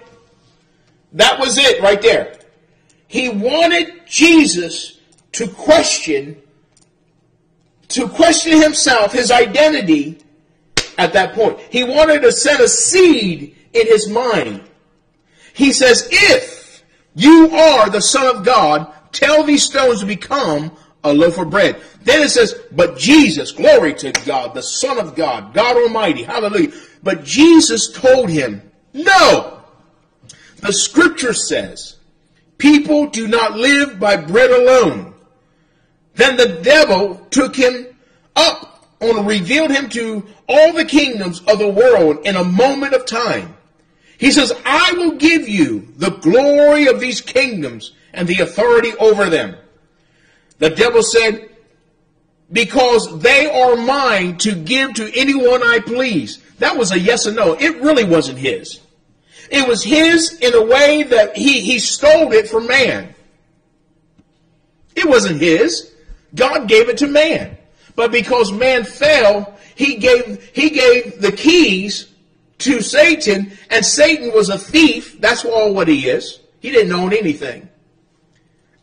That 1.12 1.38
was 1.38 1.58
it 1.58 1.82
right 1.82 2.00
there. 2.00 2.38
He 3.06 3.28
wanted 3.28 4.06
Jesus 4.06 4.98
to 5.32 5.46
question, 5.48 6.40
to 7.88 8.08
question 8.08 8.60
himself, 8.62 9.12
his 9.12 9.30
identity 9.30 10.18
at 10.96 11.12
that 11.12 11.34
point. 11.34 11.58
He 11.70 11.84
wanted 11.84 12.22
to 12.22 12.32
set 12.32 12.60
a 12.60 12.68
seed 12.68 13.54
in 13.74 13.86
his 13.86 14.08
mind. 14.08 14.62
He 15.52 15.72
says, 15.72 16.08
if 16.10 16.82
you 17.14 17.50
are 17.50 17.90
the 17.90 18.00
Son 18.00 18.34
of 18.34 18.44
God, 18.44 18.92
tell 19.12 19.44
these 19.44 19.64
stones 19.64 20.00
to 20.00 20.06
become 20.06 20.72
a 21.04 21.12
loaf 21.12 21.38
of 21.38 21.50
bread. 21.50 21.80
Then 22.02 22.22
it 22.22 22.30
says, 22.30 22.54
but 22.72 22.98
Jesus, 22.98 23.52
glory 23.52 23.94
to 23.94 24.12
God, 24.24 24.54
the 24.54 24.62
Son 24.62 24.98
of 24.98 25.14
God, 25.14 25.54
God 25.54 25.76
Almighty, 25.76 26.22
hallelujah. 26.22 26.72
But 27.02 27.24
Jesus 27.24 27.90
told 27.92 28.30
him, 28.30 28.70
no. 28.92 29.62
The 30.58 30.72
scripture 30.72 31.32
says, 31.32 31.96
people 32.58 33.08
do 33.08 33.26
not 33.26 33.56
live 33.56 33.98
by 33.98 34.16
bread 34.16 34.50
alone. 34.50 35.14
Then 36.14 36.36
the 36.36 36.60
devil 36.62 37.26
took 37.30 37.56
him 37.56 37.86
up 38.36 38.86
and 39.00 39.26
revealed 39.26 39.70
him 39.70 39.88
to 39.90 40.24
all 40.48 40.72
the 40.72 40.84
kingdoms 40.84 41.40
of 41.40 41.58
the 41.58 41.68
world 41.68 42.24
in 42.24 42.36
a 42.36 42.44
moment 42.44 42.94
of 42.94 43.06
time. 43.06 43.56
He 44.18 44.30
says, 44.30 44.52
I 44.64 44.92
will 44.92 45.16
give 45.16 45.48
you 45.48 45.92
the 45.96 46.10
glory 46.10 46.86
of 46.86 47.00
these 47.00 47.20
kingdoms 47.20 47.92
and 48.12 48.28
the 48.28 48.42
authority 48.42 48.92
over 48.98 49.28
them. 49.30 49.56
The 50.58 50.70
devil 50.70 51.02
said, 51.02 51.50
because 52.52 53.20
they 53.20 53.50
are 53.50 53.76
mine 53.76 54.36
to 54.38 54.54
give 54.54 54.94
to 54.94 55.10
anyone 55.14 55.62
I 55.62 55.80
please. 55.80 56.38
That 56.58 56.76
was 56.76 56.92
a 56.92 56.98
yes 56.98 57.26
or 57.26 57.32
no. 57.32 57.54
It 57.54 57.80
really 57.80 58.04
wasn't 58.04 58.38
his. 58.38 58.80
It 59.50 59.66
was 59.66 59.82
his 59.82 60.38
in 60.40 60.54
a 60.54 60.64
way 60.64 61.02
that 61.04 61.36
he, 61.36 61.60
he 61.60 61.78
stole 61.78 62.32
it 62.32 62.48
from 62.48 62.66
man. 62.66 63.14
It 64.94 65.08
wasn't 65.08 65.40
his. 65.40 65.92
God 66.34 66.68
gave 66.68 66.88
it 66.88 66.98
to 66.98 67.06
man. 67.06 67.56
But 67.96 68.12
because 68.12 68.52
man 68.52 68.84
fell, 68.84 69.58
he 69.74 69.96
gave, 69.96 70.50
he 70.54 70.70
gave 70.70 71.20
the 71.20 71.32
keys 71.32 72.08
to 72.58 72.80
Satan, 72.80 73.52
and 73.70 73.84
Satan 73.84 74.32
was 74.32 74.48
a 74.48 74.58
thief. 74.58 75.20
That's 75.20 75.44
all 75.44 75.74
what 75.74 75.88
he 75.88 76.08
is. 76.08 76.40
He 76.60 76.70
didn't 76.70 76.92
own 76.92 77.12
anything. 77.12 77.68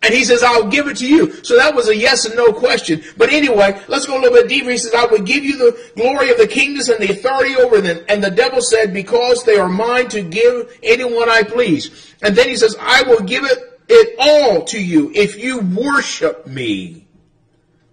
And 0.01 0.13
he 0.13 0.23
says, 0.23 0.43
I'll 0.43 0.69
give 0.69 0.87
it 0.87 0.97
to 0.97 1.07
you. 1.07 1.43
So 1.43 1.57
that 1.57 1.75
was 1.75 1.89
a 1.89 1.95
yes 1.95 2.23
and 2.25 2.35
no 2.35 2.53
question. 2.53 3.03
But 3.17 3.33
anyway, 3.33 3.81
let's 3.89 4.05
go 4.05 4.17
a 4.17 4.21
little 4.21 4.37
bit 4.37 4.47
deeper. 4.47 4.69
He 4.69 4.77
says, 4.77 4.93
I 4.93 5.05
will 5.05 5.21
give 5.21 5.43
you 5.43 5.57
the 5.57 5.91
glory 5.95 6.31
of 6.31 6.37
the 6.37 6.47
kingdoms 6.47 6.87
and 6.87 6.99
the 6.99 7.11
authority 7.11 7.55
over 7.57 7.81
them. 7.81 8.05
And 8.07 8.23
the 8.23 8.31
devil 8.31 8.61
said, 8.61 8.93
because 8.93 9.43
they 9.43 9.57
are 9.57 9.67
mine 9.67 10.07
to 10.09 10.21
give 10.21 10.77
anyone 10.83 11.29
I 11.29 11.43
please. 11.43 12.15
And 12.21 12.33
then 12.33 12.47
he 12.47 12.55
says, 12.55 12.77
I 12.79 13.03
will 13.03 13.21
give 13.21 13.43
it, 13.43 13.81
it 13.89 14.15
all 14.17 14.63
to 14.65 14.81
you 14.81 15.11
if 15.13 15.37
you 15.37 15.59
worship 15.59 16.47
me. 16.47 17.05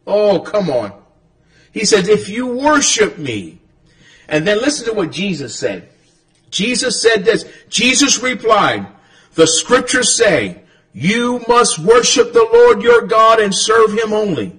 Oh, 0.06 0.40
come 0.40 0.70
on. 0.70 0.92
He 1.72 1.84
says, 1.84 2.08
if 2.08 2.28
you 2.28 2.46
worship 2.46 3.18
me. 3.18 3.58
And 4.28 4.46
then 4.46 4.58
listen 4.58 4.86
to 4.86 4.92
what 4.92 5.10
Jesus 5.10 5.58
said. 5.58 5.88
Jesus 6.50 7.02
said 7.02 7.24
this. 7.24 7.44
Jesus 7.68 8.22
replied, 8.22 8.86
the 9.34 9.46
scriptures 9.46 10.16
say, 10.16 10.62
you 10.96 11.44
must 11.46 11.78
worship 11.78 12.32
the 12.32 12.48
Lord 12.50 12.80
your 12.80 13.02
God 13.02 13.38
and 13.38 13.54
serve 13.54 13.92
him 13.92 14.14
only. 14.14 14.58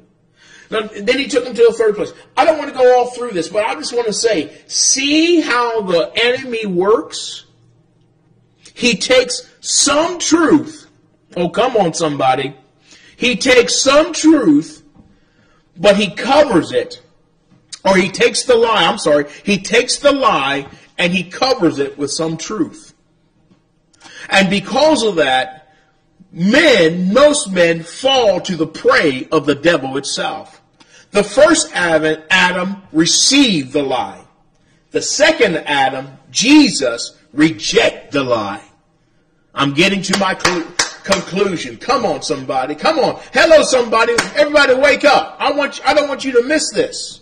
Now, 0.70 0.82
then 0.82 1.18
he 1.18 1.28
took 1.28 1.44
him 1.44 1.56
to 1.56 1.66
a 1.66 1.74
third 1.74 1.96
place. 1.96 2.14
I 2.38 2.46
don't 2.46 2.60
want 2.60 2.70
to 2.70 2.78
go 2.78 2.96
all 2.96 3.10
through 3.10 3.32
this, 3.32 3.48
but 3.48 3.66
I 3.66 3.74
just 3.74 3.92
want 3.92 4.06
to 4.06 4.14
say, 4.14 4.56
see 4.68 5.42
how 5.42 5.82
the 5.82 6.12
enemy 6.14 6.68
works? 6.68 7.46
He 8.76 8.98
takes 8.98 9.52
some 9.62 10.20
truth. 10.20 10.88
Oh, 11.36 11.50
come 11.50 11.76
on, 11.76 11.96
somebody. 11.96 12.56
He 13.16 13.38
takes 13.38 13.82
some 13.82 14.14
truth, 14.14 14.84
but 15.76 15.96
he 15.96 16.14
covers 16.14 16.72
it. 16.72 17.02
Or 17.84 17.98
he 17.98 18.12
takes 18.12 18.44
the 18.44 18.56
lie, 18.56 18.84
I'm 18.84 19.00
sorry, 19.00 19.26
he 19.44 19.58
takes 19.58 19.98
the 19.98 20.12
lie 20.12 20.68
and 21.00 21.12
he 21.12 21.24
covers 21.24 21.80
it 21.80 21.98
with 21.98 22.12
some 22.12 22.38
truth. 22.38 22.94
And 24.30 24.52
because 24.52 25.02
of 25.02 25.16
that, 25.16 25.67
men, 26.32 27.14
most 27.14 27.52
men, 27.52 27.84
fall 27.84 28.40
to 28.42 28.56
the 28.56 28.68
prey 28.68 29.28
of 29.32 29.46
the 29.46 29.56
devil 29.56 29.98
itself. 29.98 30.62
The 31.12 31.24
first 31.24 31.72
Adam, 31.74 32.22
Adam 32.30 32.84
received 32.92 33.74
the 33.74 33.84
lie. 33.84 34.26
The 34.92 35.02
second 35.02 35.58
Adam, 35.58 36.10
Jesus, 36.32 37.18
reject 37.34 38.12
the 38.12 38.24
lie. 38.24 38.64
I'm 39.54 39.74
getting 39.74 40.02
to 40.04 40.18
my 40.20 40.38
cl- 40.38 40.68
conclusion. 41.04 41.78
Come 41.78 42.06
on, 42.06 42.22
somebody. 42.22 42.76
Come 42.76 43.00
on. 43.00 43.22
Hello, 43.34 43.64
somebody. 43.64 44.14
Everybody 44.36 44.76
wake 44.76 45.06
up. 45.06 45.38
I 45.40 45.52
want, 45.52 45.78
You, 45.78 45.84
I 45.86 45.94
don't 45.94 46.08
want 46.08 46.26
you 46.26 46.34
to 46.34 46.44
miss 46.44 46.72
this. 46.72 47.22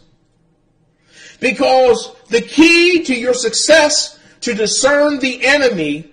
Because 1.40 2.16
the 2.30 2.42
key 2.42 3.04
to 3.04 3.16
your 3.16 3.34
success 3.34 4.20
to 4.42 4.54
discern 4.54 5.20
the 5.20 5.46
enemy 5.46 6.10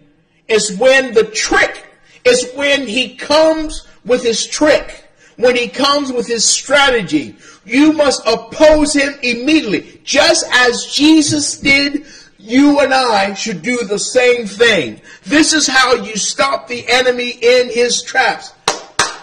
is 0.48 0.76
when 0.76 1.14
the 1.14 1.24
trick 1.24 1.91
is 2.25 2.51
when 2.55 2.87
he 2.87 3.17
comes 3.17 3.87
with 4.05 4.23
his 4.23 4.47
trick, 4.47 5.05
when 5.37 5.57
he 5.57 5.69
comes 5.69 6.13
with 6.13 6.27
his 6.27 6.45
strategy. 6.45 7.37
You 7.65 7.93
must 7.93 8.23
oppose 8.27 8.93
him 8.93 9.15
immediately. 9.23 10.01
Just 10.05 10.45
as 10.51 10.87
Jesus 10.87 11.59
did, 11.59 12.07
you 12.39 12.81
and 12.81 12.93
I 12.93 13.35
should 13.35 13.63
do 13.63 13.85
the 13.85 13.99
same 13.99 14.47
thing. 14.47 15.01
This 15.25 15.53
is 15.53 15.69
how 15.69 15.95
you 15.95 16.17
stop 16.17 16.67
the 16.67 16.85
enemy 16.89 17.31
in 17.31 17.71
his 17.71 18.03
traps. 18.03 18.53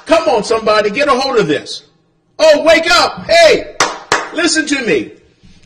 Come 0.06 0.30
on, 0.30 0.44
somebody, 0.44 0.90
get 0.90 1.10
a 1.10 1.12
hold 1.12 1.38
of 1.38 1.48
this. 1.48 1.84
Oh, 2.40 2.64
wake 2.64 2.90
up. 2.90 3.26
Hey, 3.26 3.76
listen 4.34 4.66
to 4.68 4.86
me. 4.86 5.12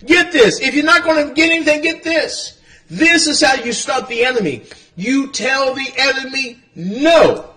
Get 0.05 0.31
this. 0.31 0.59
If 0.59 0.73
you're 0.73 0.83
not 0.83 1.03
going 1.03 1.27
to 1.27 1.33
get 1.33 1.51
anything, 1.51 1.81
get 1.81 2.03
this. 2.03 2.59
This 2.89 3.27
is 3.27 3.41
how 3.41 3.55
you 3.63 3.71
stop 3.71 4.09
the 4.09 4.25
enemy. 4.25 4.63
You 4.95 5.31
tell 5.31 5.73
the 5.73 5.91
enemy 5.97 6.59
no 6.75 7.49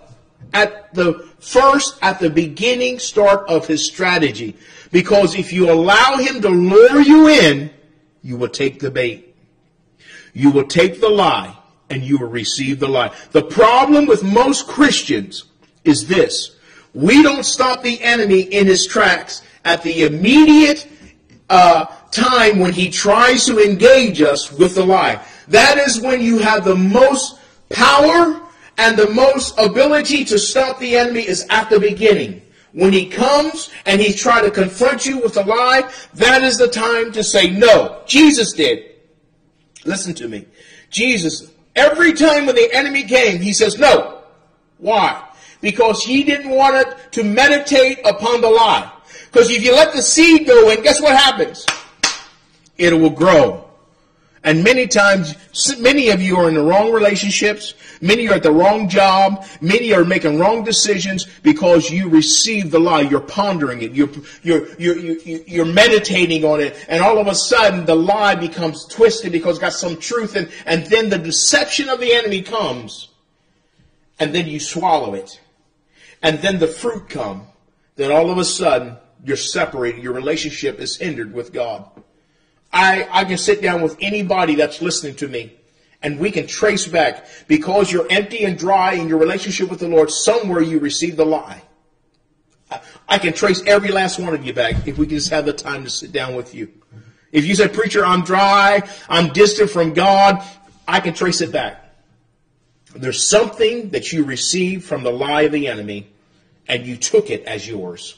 at 0.53 0.93
the 0.93 1.27
first, 1.39 1.97
at 2.01 2.19
the 2.19 2.29
beginning 2.29 2.99
start 2.99 3.47
of 3.49 3.67
his 3.67 3.85
strategy. 3.85 4.55
Because 4.91 5.35
if 5.35 5.51
you 5.51 5.71
allow 5.71 6.17
him 6.17 6.41
to 6.41 6.49
lure 6.49 7.01
you 7.01 7.27
in, 7.27 7.69
you 8.23 8.37
will 8.37 8.49
take 8.49 8.79
the 8.79 8.91
bait. 8.91 9.35
You 10.33 10.51
will 10.51 10.67
take 10.67 11.01
the 11.01 11.09
lie 11.09 11.57
and 11.89 12.03
you 12.03 12.17
will 12.17 12.29
receive 12.29 12.79
the 12.79 12.87
lie. 12.87 13.13
The 13.31 13.43
problem 13.43 14.05
with 14.05 14.23
most 14.23 14.67
Christians 14.67 15.45
is 15.83 16.07
this. 16.07 16.55
We 16.93 17.21
don't 17.21 17.43
stop 17.43 17.83
the 17.83 18.01
enemy 18.01 18.41
in 18.41 18.67
his 18.67 18.85
tracks 18.85 19.43
at 19.63 19.83
the 19.83 20.03
immediate 20.03 20.87
uh, 21.49 21.85
time 22.11 22.59
when 22.59 22.73
he 22.73 22.89
tries 22.89 23.45
to 23.45 23.59
engage 23.59 24.21
us 24.21 24.51
with 24.51 24.75
the 24.75 24.85
lie. 24.85 25.23
That 25.47 25.77
is 25.77 26.01
when 26.01 26.21
you 26.21 26.39
have 26.39 26.65
the 26.65 26.75
most 26.75 27.39
power 27.69 28.41
and 28.77 28.97
the 28.97 29.09
most 29.09 29.57
ability 29.57 30.25
to 30.25 30.37
stop 30.37 30.79
the 30.79 30.95
enemy 30.95 31.27
is 31.27 31.45
at 31.49 31.69
the 31.69 31.79
beginning. 31.79 32.41
When 32.73 32.93
he 32.93 33.07
comes 33.07 33.71
and 33.85 33.99
he 33.99 34.13
tries 34.13 34.43
to 34.43 34.51
confront 34.51 35.05
you 35.05 35.19
with 35.19 35.37
a 35.37 35.43
lie, 35.43 35.89
that 36.15 36.43
is 36.43 36.57
the 36.57 36.67
time 36.67 37.11
to 37.13 37.23
say 37.23 37.49
no. 37.49 38.01
Jesus 38.05 38.53
did. 38.53 38.83
Listen 39.85 40.13
to 40.15 40.27
me. 40.27 40.45
Jesus, 40.89 41.49
every 41.75 42.13
time 42.13 42.45
when 42.45 42.55
the 42.55 42.69
enemy 42.73 43.03
came, 43.03 43.41
he 43.41 43.53
says 43.53 43.79
no. 43.79 44.21
Why? 44.77 45.23
Because 45.61 46.03
he 46.03 46.23
didn't 46.23 46.51
want 46.51 46.75
it 46.75 47.11
to 47.13 47.23
meditate 47.23 47.99
upon 48.05 48.41
the 48.41 48.49
lie. 48.49 48.91
Because 49.31 49.49
if 49.49 49.63
you 49.63 49.73
let 49.73 49.93
the 49.93 50.01
seed 50.01 50.45
go 50.45 50.69
in, 50.69 50.83
guess 50.83 51.01
what 51.01 51.15
happens? 51.15 51.65
It 52.77 52.93
will 52.93 53.09
grow. 53.09 53.66
And 54.47 54.63
many 54.63 54.87
times, 54.87 55.35
many 55.77 56.07
of 56.07 56.21
you 56.21 56.37
are 56.37 56.47
in 56.47 56.55
the 56.55 56.63
wrong 56.63 56.93
relationships. 56.93 57.73
Many 57.99 58.29
are 58.29 58.35
at 58.35 58.43
the 58.43 58.51
wrong 58.53 58.87
job. 58.87 59.45
Many 59.59 59.91
are 59.91 60.05
making 60.05 60.39
wrong 60.39 60.63
decisions 60.63 61.25
because 61.43 61.91
you 61.91 62.07
receive 62.07 62.71
the 62.71 62.79
lie. 62.79 63.01
You're 63.01 63.19
pondering 63.19 63.81
it. 63.81 63.91
You're, 63.91 64.07
you're, 64.43 64.69
you're, 64.79 65.17
you're, 65.19 65.65
meditating 65.65 66.45
on 66.45 66.61
it. 66.61 66.85
And 66.87 67.03
all 67.03 67.17
of 67.17 67.27
a 67.27 67.35
sudden, 67.35 67.85
the 67.85 67.95
lie 67.95 68.35
becomes 68.35 68.85
twisted 68.85 69.33
because 69.33 69.57
it's 69.57 69.59
got 69.59 69.73
some 69.73 69.97
truth. 69.97 70.37
And, 70.37 70.49
and 70.65 70.85
then 70.85 71.09
the 71.09 71.17
deception 71.17 71.89
of 71.89 71.99
the 71.99 72.13
enemy 72.13 72.41
comes. 72.41 73.09
And 74.17 74.33
then 74.33 74.47
you 74.47 74.61
swallow 74.61 75.13
it. 75.13 75.41
And 76.23 76.39
then 76.39 76.59
the 76.59 76.67
fruit 76.67 77.09
come. 77.09 77.47
Then 77.97 78.13
all 78.13 78.31
of 78.31 78.37
a 78.37 78.45
sudden, 78.45 78.95
you're 79.25 79.35
separated. 79.35 80.01
Your 80.01 80.13
relationship 80.13 80.79
is 80.79 80.95
hindered 80.95 81.33
with 81.33 81.51
God. 81.51 81.91
I, 82.71 83.07
I 83.11 83.25
can 83.25 83.37
sit 83.37 83.61
down 83.61 83.81
with 83.81 83.97
anybody 84.01 84.55
that's 84.55 84.81
listening 84.81 85.15
to 85.15 85.27
me 85.27 85.53
and 86.01 86.19
we 86.19 86.31
can 86.31 86.47
trace 86.47 86.87
back 86.87 87.25
because 87.47 87.91
you're 87.91 88.07
empty 88.09 88.43
and 88.43 88.57
dry 88.57 88.93
in 88.93 89.07
your 89.07 89.17
relationship 89.17 89.69
with 89.69 89.79
the 89.79 89.87
Lord, 89.87 90.11
somewhere 90.11 90.61
you 90.61 90.79
received 90.79 91.17
the 91.17 91.25
lie. 91.25 91.61
I 93.07 93.17
can 93.17 93.33
trace 93.33 93.63
every 93.65 93.89
last 93.89 94.19
one 94.19 94.33
of 94.33 94.45
you 94.45 94.53
back 94.53 94.87
if 94.87 94.97
we 94.97 95.07
can 95.07 95.17
just 95.17 95.29
have 95.29 95.45
the 95.45 95.53
time 95.53 95.83
to 95.85 95.89
sit 95.89 96.11
down 96.11 96.35
with 96.35 96.53
you. 96.53 96.71
If 97.31 97.45
you 97.45 97.55
say, 97.55 97.67
Preacher, 97.67 98.05
I'm 98.05 98.23
dry, 98.23 98.83
I'm 99.09 99.31
distant 99.33 99.69
from 99.69 99.93
God, 99.93 100.43
I 100.87 100.99
can 100.99 101.13
trace 101.13 101.41
it 101.41 101.51
back. 101.51 101.83
There's 102.95 103.27
something 103.27 103.89
that 103.89 104.11
you 104.11 104.23
received 104.23 104.85
from 104.85 105.03
the 105.03 105.11
lie 105.11 105.43
of 105.43 105.51
the 105.51 105.67
enemy, 105.67 106.07
and 106.67 106.85
you 106.85 106.97
took 106.97 107.29
it 107.29 107.43
as 107.45 107.67
yours. 107.67 108.17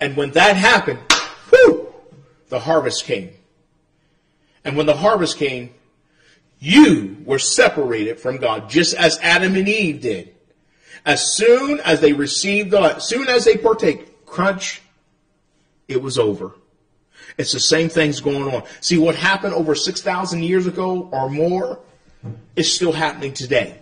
And 0.00 0.16
when 0.16 0.30
that 0.32 0.56
happened, 0.56 1.00
whew, 1.50 1.77
the 2.48 2.58
harvest 2.58 3.04
came. 3.04 3.30
And 4.64 4.76
when 4.76 4.86
the 4.86 4.96
harvest 4.96 5.38
came, 5.38 5.74
you 6.58 7.16
were 7.24 7.38
separated 7.38 8.18
from 8.18 8.38
God, 8.38 8.68
just 8.68 8.94
as 8.94 9.18
Adam 9.22 9.54
and 9.54 9.68
Eve 9.68 10.00
did. 10.00 10.34
As 11.06 11.34
soon 11.34 11.80
as 11.80 12.00
they 12.00 12.12
received 12.12 12.70
the, 12.70 12.80
as 12.96 13.08
soon 13.08 13.28
as 13.28 13.44
they 13.44 13.56
partake, 13.56 14.26
crunch, 14.26 14.82
it 15.86 16.02
was 16.02 16.18
over. 16.18 16.54
It's 17.38 17.52
the 17.52 17.60
same 17.60 17.88
things 17.88 18.20
going 18.20 18.52
on. 18.54 18.64
See, 18.80 18.98
what 18.98 19.14
happened 19.14 19.54
over 19.54 19.74
6,000 19.74 20.42
years 20.42 20.66
ago 20.66 21.08
or 21.12 21.30
more 21.30 21.78
is 22.56 22.72
still 22.72 22.92
happening 22.92 23.32
today. 23.32 23.80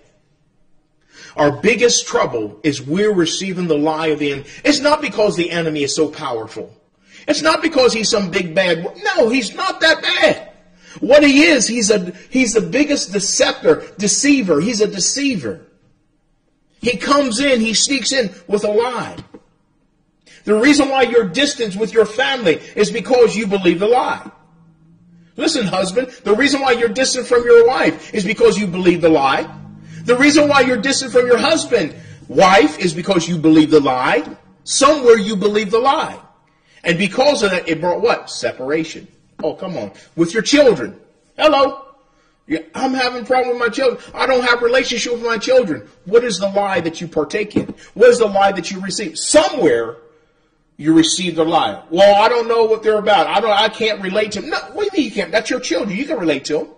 Our 1.36 1.52
biggest 1.52 2.06
trouble 2.06 2.60
is 2.62 2.80
we're 2.80 3.12
receiving 3.12 3.66
the 3.66 3.76
lie 3.76 4.08
of 4.08 4.18
the 4.18 4.32
enemy. 4.32 4.48
It's 4.64 4.80
not 4.80 5.00
because 5.00 5.36
the 5.36 5.50
enemy 5.50 5.82
is 5.82 5.94
so 5.94 6.08
powerful. 6.08 6.74
It's 7.26 7.42
not 7.42 7.62
because 7.62 7.92
he's 7.92 8.10
some 8.10 8.30
big 8.30 8.54
bad. 8.54 8.84
No, 9.02 9.28
he's 9.28 9.54
not 9.54 9.80
that 9.80 10.02
bad. 10.02 10.52
What 11.00 11.22
he 11.22 11.42
is, 11.44 11.66
he's 11.66 11.90
a, 11.90 12.12
he's 12.30 12.52
the 12.52 12.60
biggest 12.60 13.12
deceptor, 13.12 13.84
deceiver. 13.98 14.60
He's 14.60 14.80
a 14.80 14.86
deceiver. 14.86 15.66
He 16.80 16.96
comes 16.96 17.40
in, 17.40 17.60
he 17.60 17.74
sneaks 17.74 18.12
in 18.12 18.30
with 18.46 18.64
a 18.64 18.70
lie. 18.70 19.16
The 20.44 20.54
reason 20.54 20.88
why 20.88 21.02
you're 21.02 21.28
distant 21.28 21.74
with 21.74 21.92
your 21.92 22.06
family 22.06 22.60
is 22.76 22.90
because 22.90 23.36
you 23.36 23.46
believe 23.46 23.80
the 23.80 23.88
lie. 23.88 24.30
Listen, 25.36 25.66
husband, 25.66 26.08
the 26.24 26.34
reason 26.34 26.60
why 26.60 26.72
you're 26.72 26.88
distant 26.88 27.26
from 27.26 27.44
your 27.44 27.66
wife 27.66 28.14
is 28.14 28.24
because 28.24 28.58
you 28.58 28.66
believe 28.66 29.00
the 29.00 29.08
lie. 29.08 29.52
The 30.04 30.16
reason 30.16 30.48
why 30.48 30.60
you're 30.60 30.80
distant 30.80 31.12
from 31.12 31.26
your 31.26 31.36
husband, 31.38 31.94
wife, 32.28 32.78
is 32.78 32.94
because 32.94 33.28
you 33.28 33.36
believe 33.36 33.70
the 33.70 33.80
lie. 33.80 34.24
Somewhere 34.64 35.18
you 35.18 35.36
believe 35.36 35.70
the 35.72 35.80
lie. 35.80 36.18
And 36.86 36.96
because 36.96 37.42
of 37.42 37.50
that, 37.50 37.68
it 37.68 37.80
brought 37.80 38.00
what? 38.00 38.30
Separation. 38.30 39.08
Oh, 39.42 39.54
come 39.54 39.76
on. 39.76 39.92
With 40.14 40.32
your 40.32 40.42
children. 40.42 40.98
Hello. 41.36 41.82
Yeah, 42.46 42.60
I'm 42.76 42.94
having 42.94 43.22
a 43.22 43.24
problem 43.26 43.58
with 43.58 43.58
my 43.58 43.68
children. 43.68 44.00
I 44.14 44.24
don't 44.26 44.44
have 44.44 44.62
relationship 44.62 45.14
with 45.14 45.24
my 45.24 45.36
children. 45.36 45.88
What 46.04 46.22
is 46.22 46.38
the 46.38 46.48
lie 46.48 46.80
that 46.80 47.00
you 47.00 47.08
partake 47.08 47.56
in? 47.56 47.74
What 47.94 48.08
is 48.08 48.20
the 48.20 48.26
lie 48.26 48.52
that 48.52 48.70
you 48.70 48.80
receive? 48.80 49.18
Somewhere 49.18 49.96
you 50.76 50.94
received 50.94 51.38
a 51.38 51.42
lie. 51.42 51.82
Well, 51.90 52.22
I 52.22 52.28
don't 52.28 52.46
know 52.46 52.64
what 52.64 52.84
they're 52.84 52.98
about. 52.98 53.26
I 53.26 53.40
don't. 53.40 53.50
I 53.50 53.68
can't 53.68 54.00
relate 54.00 54.32
to 54.32 54.40
them. 54.40 54.50
No, 54.50 54.58
what 54.72 54.88
do 54.88 54.96
you 54.96 55.02
mean 55.02 55.10
you 55.10 55.14
can't? 55.14 55.32
That's 55.32 55.50
your 55.50 55.58
children. 55.58 55.96
You 55.96 56.04
can 56.04 56.20
relate 56.20 56.44
to 56.46 56.58
them. 56.58 56.68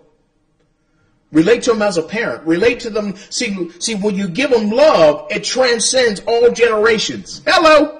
Relate 1.31 1.61
to 1.63 1.73
them 1.73 1.83
as 1.83 1.97
a 1.97 2.03
parent. 2.03 2.47
Relate 2.47 2.79
to 2.79 2.89
them. 2.89 3.15
See, 3.29 3.69
see, 3.79 3.93
when 3.93 4.15
you 4.15 4.27
give 4.27 4.49
them 4.49 4.71
love, 4.71 5.27
it 5.29 5.43
transcends 5.43 6.21
all 6.21 6.49
generations. 6.49 7.43
Hello. 7.45 7.98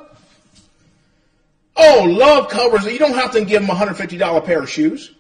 Oh, 1.82 2.04
love 2.04 2.50
covers 2.50 2.86
it. 2.86 2.92
You 2.92 3.00
don't 3.00 3.14
have 3.14 3.32
to 3.32 3.46
give 3.46 3.62
them 3.62 3.70
a 3.70 3.74
$150 3.74 4.46
pair 4.46 4.60
of 4.60 4.70
shoes. 4.70 5.14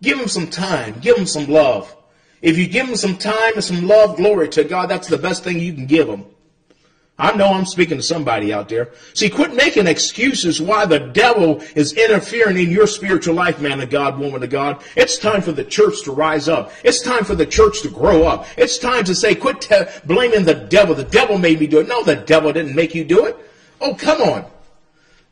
Give 0.00 0.18
them 0.18 0.26
some 0.26 0.48
time. 0.48 1.00
Give 1.00 1.14
them 1.16 1.26
some 1.26 1.46
love. 1.48 1.94
If 2.40 2.56
you 2.56 2.66
give 2.66 2.86
them 2.86 2.96
some 2.96 3.18
time 3.18 3.52
and 3.54 3.62
some 3.62 3.86
love, 3.86 4.16
glory 4.16 4.48
to 4.50 4.64
God, 4.64 4.88
that's 4.88 5.08
the 5.08 5.18
best 5.18 5.44
thing 5.44 5.60
you 5.60 5.74
can 5.74 5.84
give 5.84 6.06
them. 6.06 6.24
I 7.18 7.36
know 7.36 7.48
I'm 7.48 7.66
speaking 7.66 7.98
to 7.98 8.02
somebody 8.02 8.54
out 8.54 8.70
there. 8.70 8.92
See, 9.12 9.28
quit 9.28 9.54
making 9.54 9.86
excuses 9.86 10.62
why 10.62 10.86
the 10.86 10.98
devil 10.98 11.60
is 11.74 11.92
interfering 11.92 12.56
in 12.56 12.70
your 12.70 12.86
spiritual 12.86 13.34
life, 13.34 13.60
man 13.60 13.80
of 13.80 13.90
God, 13.90 14.18
woman 14.18 14.42
of 14.42 14.50
God. 14.50 14.82
It's 14.96 15.18
time 15.18 15.42
for 15.42 15.52
the 15.52 15.64
church 15.64 16.04
to 16.04 16.12
rise 16.12 16.48
up. 16.48 16.72
It's 16.84 17.02
time 17.02 17.24
for 17.24 17.34
the 17.34 17.46
church 17.46 17.82
to 17.82 17.90
grow 17.90 18.24
up. 18.24 18.46
It's 18.56 18.78
time 18.78 19.04
to 19.04 19.14
say, 19.14 19.34
quit 19.34 19.60
te- 19.60 19.84
blaming 20.06 20.44
the 20.44 20.54
devil. 20.54 20.94
The 20.94 21.04
devil 21.04 21.36
made 21.36 21.60
me 21.60 21.66
do 21.66 21.80
it. 21.80 21.88
No, 21.88 22.02
the 22.02 22.16
devil 22.16 22.52
didn't 22.52 22.74
make 22.74 22.94
you 22.94 23.04
do 23.04 23.26
it. 23.26 23.36
Oh, 23.80 23.94
come 23.94 24.22
on. 24.22 24.50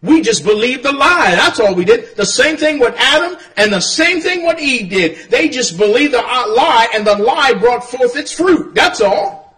We 0.04 0.20
just 0.20 0.44
believed 0.44 0.82
the 0.82 0.92
lie. 0.92 1.34
That's 1.34 1.58
all 1.58 1.74
we 1.74 1.86
did. 1.86 2.14
The 2.14 2.26
same 2.26 2.58
thing 2.58 2.78
with 2.78 2.94
Adam 2.98 3.38
and 3.56 3.72
the 3.72 3.80
same 3.80 4.20
thing 4.20 4.44
what 4.44 4.60
Eve 4.60 4.90
did. 4.90 5.30
They 5.30 5.48
just 5.48 5.78
believed 5.78 6.12
the 6.12 6.18
uh, 6.18 6.54
lie 6.54 6.88
and 6.92 7.06
the 7.06 7.16
lie 7.16 7.54
brought 7.54 7.82
forth 7.82 8.14
its 8.14 8.30
fruit. 8.30 8.74
That's 8.74 9.00
all. 9.00 9.56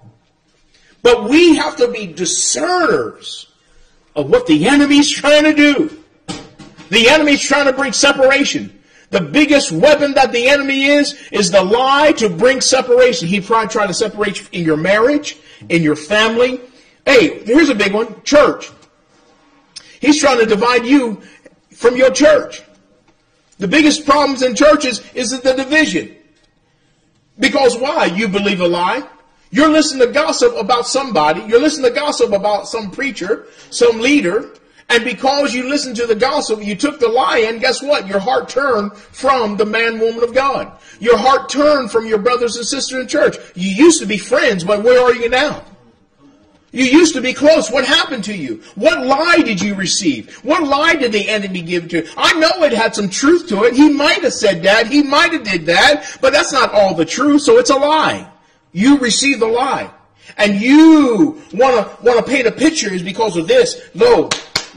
But 1.03 1.29
we 1.29 1.57
have 1.57 1.75
to 1.79 1.89
be 1.89 2.07
discerners 2.07 3.51
of 4.15 4.31
what 4.31 4.47
the 4.47 4.69
enemy's 4.69 5.11
trying 5.11 5.43
to 5.43 5.53
do. 5.53 6.05
The 6.91 7.09
enemy's 7.09 7.43
trying 7.43 7.67
to 7.67 7.73
bring 7.73 7.93
separation. 7.93 8.73
The 9.11 9.23
biggest 9.23 9.73
weapon 9.73 10.15
that 10.15 10.31
the 10.31 10.47
enemy 10.47 10.85
is, 10.85 11.21
is 11.33 11.51
the 11.51 11.65
lie 11.65 12.13
to 12.19 12.29
bring 12.29 12.61
separation. 12.61 13.27
He 13.27 13.41
probably 13.41 13.69
try 13.69 13.89
to 13.89 13.95
separate 13.95 14.41
you 14.41 14.47
in 14.53 14.65
your 14.65 14.77
marriage, 14.77 15.39
in 15.69 15.83
your 15.83 15.97
family. 15.97 16.61
Hey, 17.05 17.43
here's 17.45 17.69
a 17.69 17.75
big 17.75 17.93
one. 17.93 18.23
Church. 18.23 18.71
He's 20.01 20.21
trying 20.21 20.39
to 20.39 20.47
divide 20.47 20.87
you 20.87 21.23
from 21.73 21.97
your 21.97 22.11
church. 22.11 22.63
The 23.59 23.69
biggest 23.69 24.05
problems 24.05 24.43
in 24.43 24.55
churches 24.55 25.03
is 25.15 25.31
the 25.31 25.55
division. 25.55 26.15
Because 27.39 27.77
why? 27.77 28.07
You 28.07 28.29
believe 28.29 28.61
a 28.61 28.69
lie. 28.69 29.07
You're 29.51 29.71
listening 29.71 30.07
to 30.07 30.13
gossip 30.13 30.55
about 30.57 30.87
somebody. 30.87 31.43
You're 31.43 31.61
listening 31.61 31.91
to 31.91 31.95
gossip 31.95 32.33
about 32.33 32.69
some 32.69 32.91
preacher, 32.91 33.47
some 33.71 34.01
leader. 34.01 34.53
And 34.89 35.05
because 35.05 35.55
you 35.55 35.69
listened 35.69 35.97
to 35.97 36.07
the 36.07 36.15
gossip, 36.15 36.63
you 36.63 36.77
took 36.77 37.01
the 37.01 37.09
lie 37.09 37.39
and 37.39 37.61
guess 37.61 37.83
what? 37.83 38.07
Your 38.07 38.21
heart 38.21 38.49
turned 38.49 38.97
from 38.97 39.57
the 39.57 39.67
man, 39.67 39.99
woman 39.99 40.23
of 40.23 40.35
God. 40.35 40.73
Your 41.01 41.17
heart 41.17 41.49
turned 41.49 41.91
from 41.91 42.07
your 42.07 42.19
brothers 42.19 42.57
and 42.57 42.67
sisters 42.67 43.01
in 43.01 43.09
church. 43.09 43.37
You 43.55 43.71
used 43.71 44.01
to 44.01 44.07
be 44.07 44.19
friends, 44.19 44.65
but 44.65 44.83
where 44.83 45.01
are 45.01 45.15
you 45.15 45.29
now? 45.29 45.65
You 46.77 46.85
used 46.85 47.15
to 47.15 47.23
be 47.23 47.33
close. 47.33 47.71
What 47.71 47.87
happened 47.87 48.25
to 48.25 48.37
you? 48.37 48.63
What 48.75 49.07
lie 49.07 49.39
did 49.39 49.63
you 49.63 49.75
receive? 49.75 50.37
What 50.45 50.63
lie 50.63 50.95
did 50.95 51.11
the 51.11 51.27
enemy 51.27 51.63
give 51.63 51.89
to 51.89 52.05
you? 52.05 52.11
I 52.19 52.39
know 52.39 52.65
it 52.65 52.75
had 52.75 52.95
some 52.95 53.09
truth 53.09 53.49
to 53.49 53.65
it. 53.65 53.73
He 53.73 53.89
might 53.89 54.23
have 54.23 54.35
said 54.35 54.63
that. 54.65 54.87
He 54.87 55.03
might 55.03 55.33
have 55.33 55.43
did 55.43 55.65
that, 55.67 56.19
but 56.21 56.35
that's 56.35 56.53
not 56.53 56.75
all 56.75 56.93
the 56.93 57.07
truth, 57.07 57.41
so 57.41 57.57
it's 57.57 57.71
a 57.71 57.77
lie. 57.77 58.31
You 58.73 58.99
received 58.99 59.41
the 59.41 59.47
lie. 59.47 59.91
And 60.37 60.61
you 60.61 61.41
want 61.55 61.77
to 61.77 62.05
want 62.05 62.19
to 62.19 62.31
paint 62.31 62.47
a 62.47 62.53
picture 62.53 62.93
is 62.93 63.03
because 63.03 63.39
of 63.39 63.49
this. 63.49 63.81
No, 63.95 64.29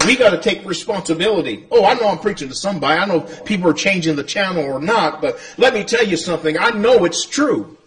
we 0.06 0.16
got 0.16 0.30
to 0.30 0.40
take 0.40 0.66
responsibility. 0.66 1.68
Oh, 1.70 1.84
I 1.84 1.96
know 1.96 2.08
I'm 2.08 2.20
preaching 2.20 2.48
to 2.48 2.56
somebody. 2.56 2.98
I 2.98 3.06
know 3.08 3.20
people 3.44 3.70
are 3.70 3.74
changing 3.74 4.16
the 4.16 4.24
channel 4.24 4.64
or 4.64 4.80
not, 4.80 5.22
but 5.22 5.38
let 5.58 5.74
me 5.74 5.84
tell 5.84 6.06
you 6.06 6.16
something. 6.16 6.58
I 6.58 6.70
know 6.70 7.04
it's 7.04 7.26
true. 7.26 7.78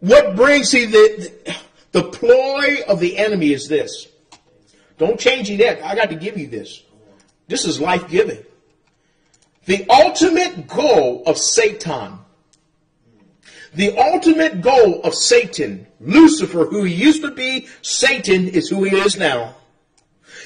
What 0.00 0.34
brings 0.34 0.70
see 0.70 0.86
the 0.86 1.32
the 1.44 1.54
ploy 2.02 2.82
of 2.88 3.00
the 3.00 3.16
enemy 3.16 3.52
is 3.52 3.68
this. 3.68 4.08
Don't 4.98 5.18
change 5.18 5.50
it 5.50 5.60
yet. 5.60 5.82
I 5.82 5.94
got 5.94 6.10
to 6.10 6.16
give 6.16 6.36
you 6.36 6.46
this. 6.46 6.82
This 7.46 7.64
is 7.64 7.80
life 7.80 8.08
giving. 8.08 8.44
The 9.66 9.86
ultimate 9.88 10.68
goal 10.68 11.22
of 11.26 11.38
Satan, 11.38 12.18
the 13.74 13.96
ultimate 13.98 14.60
goal 14.60 15.02
of 15.02 15.14
Satan, 15.14 15.86
Lucifer, 16.00 16.66
who 16.66 16.84
he 16.84 16.94
used 16.94 17.22
to 17.22 17.30
be, 17.30 17.66
Satan 17.82 18.48
is 18.48 18.68
who 18.68 18.84
he 18.84 18.96
is 18.96 19.16
now. 19.16 19.56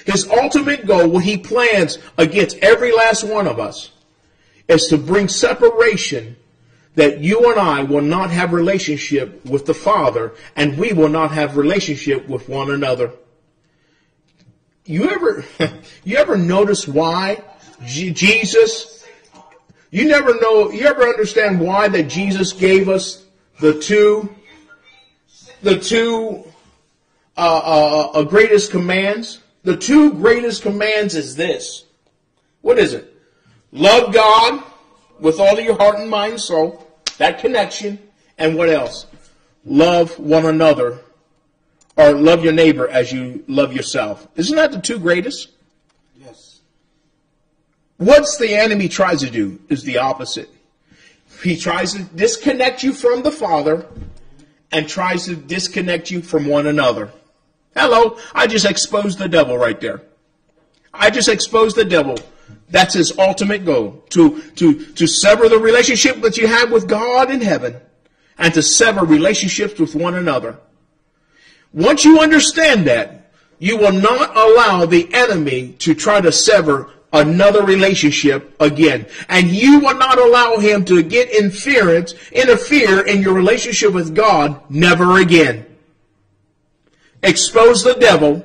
His 0.07 0.29
ultimate 0.29 0.87
goal, 0.87 1.09
what 1.09 1.25
he 1.25 1.37
plans 1.37 1.99
against 2.17 2.57
every 2.59 2.93
last 2.93 3.25
one 3.25 3.47
of 3.47 3.59
us, 3.59 3.91
is 4.69 4.87
to 4.87 4.99
bring 4.99 5.29
separation 5.29 6.37
that 6.99 7.21
you 7.21 7.49
and 7.49 7.61
I 7.61 7.85
will 7.85 8.03
not 8.03 8.31
have 8.31 8.53
relationship 8.53 9.47
with 9.47 9.67
the 9.67 9.73
Father 9.73 10.35
and 10.57 10.77
we 10.77 10.93
will 10.93 11.09
not 11.09 11.31
have 11.31 11.57
relationship 11.57 12.29
with 12.29 12.49
one 12.49 12.73
another. 12.73 13.13
You 14.85 15.09
ever, 15.09 15.45
you 16.05 16.17
ever 16.17 16.37
notice 16.37 16.89
why 16.89 17.45
Jesus, 17.85 19.07
you 19.93 20.09
never 20.09 20.41
know, 20.41 20.73
you 20.73 20.87
ever 20.87 21.05
understand 21.05 21.61
why 21.61 21.87
that 21.87 22.09
Jesus 22.09 22.53
gave 22.53 22.89
us 22.89 23.25
the 23.61 23.79
two, 23.79 24.35
the 25.63 25.79
two, 25.79 26.43
uh, 27.37 27.61
uh, 27.65 28.11
uh, 28.15 28.23
greatest 28.25 28.73
commands? 28.73 29.39
The 29.63 29.77
two 29.77 30.15
greatest 30.15 30.63
commands 30.63 31.15
is 31.15 31.37
this. 31.37 31.85
What 32.61 32.77
is 32.77 32.93
it? 32.93 33.15
Love 33.71 34.13
God 34.13 34.65
with 35.21 35.39
all 35.39 35.57
of 35.57 35.65
your 35.65 35.77
heart 35.77 36.01
and 36.01 36.11
mind 36.11 36.33
and 36.33 36.41
soul 36.41 36.87
that 37.19 37.39
connection, 37.39 37.99
and 38.37 38.57
what 38.57 38.69
else? 38.69 39.07
Love 39.65 40.19
one 40.19 40.47
another, 40.47 40.99
or 41.97 42.13
love 42.13 42.43
your 42.43 42.53
neighbor 42.53 42.89
as 42.89 43.13
you 43.13 43.45
love 43.47 43.73
yourself. 43.73 44.27
Isn't 44.37 44.57
that 44.57 44.73
the 44.73 44.81
two 44.81 44.99
greatest? 44.99 45.51
Yes. 46.17 46.61
What's 47.99 48.39
the 48.39 48.55
enemy 48.55 48.89
tries 48.89 49.21
to 49.21 49.31
do 49.31 49.61
is 49.69 49.83
the 49.83 49.99
opposite. 49.99 50.49
He 51.43 51.57
tries 51.57 51.95
to 51.95 52.03
disconnect 52.03 52.83
you 52.83 52.93
from 52.93 53.23
the 53.23 53.31
Father 53.31 53.87
and 54.73 54.89
tries 54.89 55.27
to 55.27 55.37
disconnect 55.37 56.11
you 56.11 56.23
from 56.23 56.47
one 56.47 56.67
another. 56.67 57.11
Hello, 57.77 58.19
I 58.35 58.47
just 58.47 58.65
exposed 58.65 59.19
the 59.19 59.29
devil 59.29 59.57
right 59.57 59.81
there. 59.81 60.03
I 60.93 61.11
just 61.11 61.29
exposed 61.29 61.77
the 61.77 61.85
devil. 61.85 62.17
That's 62.71 62.95
his 62.95 63.19
ultimate 63.19 63.65
goal. 63.65 64.05
To, 64.11 64.43
to, 64.53 64.85
to 64.95 65.07
sever 65.07 65.49
the 65.49 65.59
relationship 65.59 66.21
that 66.23 66.37
you 66.37 66.47
have 66.47 66.71
with 66.71 66.89
God 66.89 67.31
in 67.31 67.41
heaven 67.41 67.77
and 68.37 68.53
to 68.55 68.63
sever 68.63 69.05
relationships 69.05 69.81
with 69.81 69.95
one 69.95 70.15
another. 70.15 70.59
Once 71.73 72.05
you 72.05 72.21
understand 72.21 72.87
that, 72.87 73.31
you 73.59 73.77
will 73.77 73.93
not 73.93 74.37
allow 74.37 74.87
the 74.87 75.13
enemy 75.13 75.73
to 75.81 75.95
try 75.95 76.21
to 76.21 76.31
sever 76.31 76.91
another 77.13 77.65
relationship 77.65 78.55
again. 78.61 79.07
And 79.29 79.49
you 79.49 79.81
will 79.81 79.97
not 79.97 80.19
allow 80.19 80.59
him 80.59 80.85
to 80.87 81.03
get 81.03 81.31
interference, 81.31 82.15
interfere 82.31 83.07
in 83.07 83.23
your 83.23 83.35
relationship 83.35 83.93
with 83.93 84.15
God 84.15 84.61
never 84.71 85.19
again. 85.19 85.67
Expose 87.23 87.83
the 87.83 87.95
devil, 87.95 88.45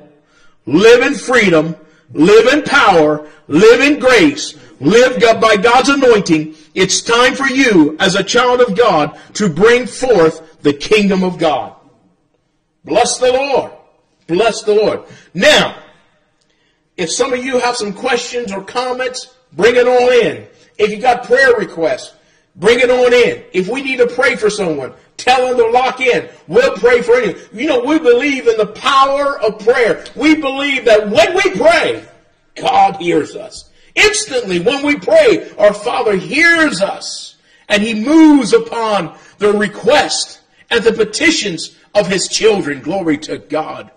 live 0.66 1.02
in 1.02 1.14
freedom, 1.14 1.76
live 2.12 2.52
in 2.52 2.62
power, 2.62 3.28
live 3.48 3.80
in 3.80 3.98
grace, 3.98 4.54
live 4.80 5.20
by 5.40 5.56
God's 5.56 5.88
anointing. 5.88 6.54
It's 6.74 7.02
time 7.02 7.34
for 7.34 7.46
you 7.46 7.96
as 8.00 8.14
a 8.14 8.24
child 8.24 8.60
of 8.60 8.76
God 8.76 9.18
to 9.34 9.48
bring 9.48 9.86
forth 9.86 10.62
the 10.62 10.72
kingdom 10.72 11.22
of 11.22 11.38
God. 11.38 11.74
Bless 12.84 13.18
the 13.18 13.32
Lord. 13.32 13.72
Bless 14.26 14.62
the 14.62 14.74
Lord. 14.74 15.04
Now, 15.32 15.76
if 16.96 17.10
some 17.10 17.32
of 17.32 17.44
you 17.44 17.58
have 17.58 17.76
some 17.76 17.92
questions 17.92 18.52
or 18.52 18.62
comments, 18.62 19.34
bring 19.52 19.76
it 19.76 19.86
on 19.86 20.26
in. 20.26 20.46
If 20.78 20.90
you 20.90 20.98
got 20.98 21.24
prayer 21.24 21.54
requests, 21.56 22.14
bring 22.56 22.80
it 22.80 22.90
on 22.90 23.12
in. 23.12 23.44
If 23.52 23.68
we 23.68 23.82
need 23.82 23.98
to 23.98 24.06
pray 24.06 24.36
for 24.36 24.50
someone, 24.50 24.94
tell 25.24 25.48
them 25.48 25.56
to 25.56 25.70
lock 25.70 26.00
in. 26.00 26.28
We'll 26.46 26.76
pray 26.76 27.00
for 27.00 27.14
you. 27.14 27.38
You 27.52 27.68
know, 27.68 27.80
we 27.84 27.98
believe 27.98 28.46
in 28.46 28.58
the 28.58 28.66
power 28.66 29.40
of 29.40 29.58
prayer. 29.60 30.04
We 30.14 30.34
believe 30.34 30.84
that 30.84 31.08
when 31.08 31.34
we 31.34 31.50
pray, 31.58 32.04
God 32.54 32.96
hears 32.96 33.34
us. 33.34 33.70
Instantly, 33.94 34.60
when 34.60 34.84
we 34.84 34.96
pray, 34.96 35.50
our 35.56 35.72
Father 35.72 36.16
hears 36.16 36.82
us 36.82 37.36
and 37.68 37.82
He 37.82 38.04
moves 38.04 38.52
upon 38.52 39.16
the 39.38 39.52
request 39.52 40.40
and 40.70 40.84
the 40.84 40.92
petitions 40.92 41.74
of 41.94 42.06
His 42.06 42.28
children. 42.28 42.80
Glory 42.80 43.16
to 43.18 43.38
God. 43.38 43.90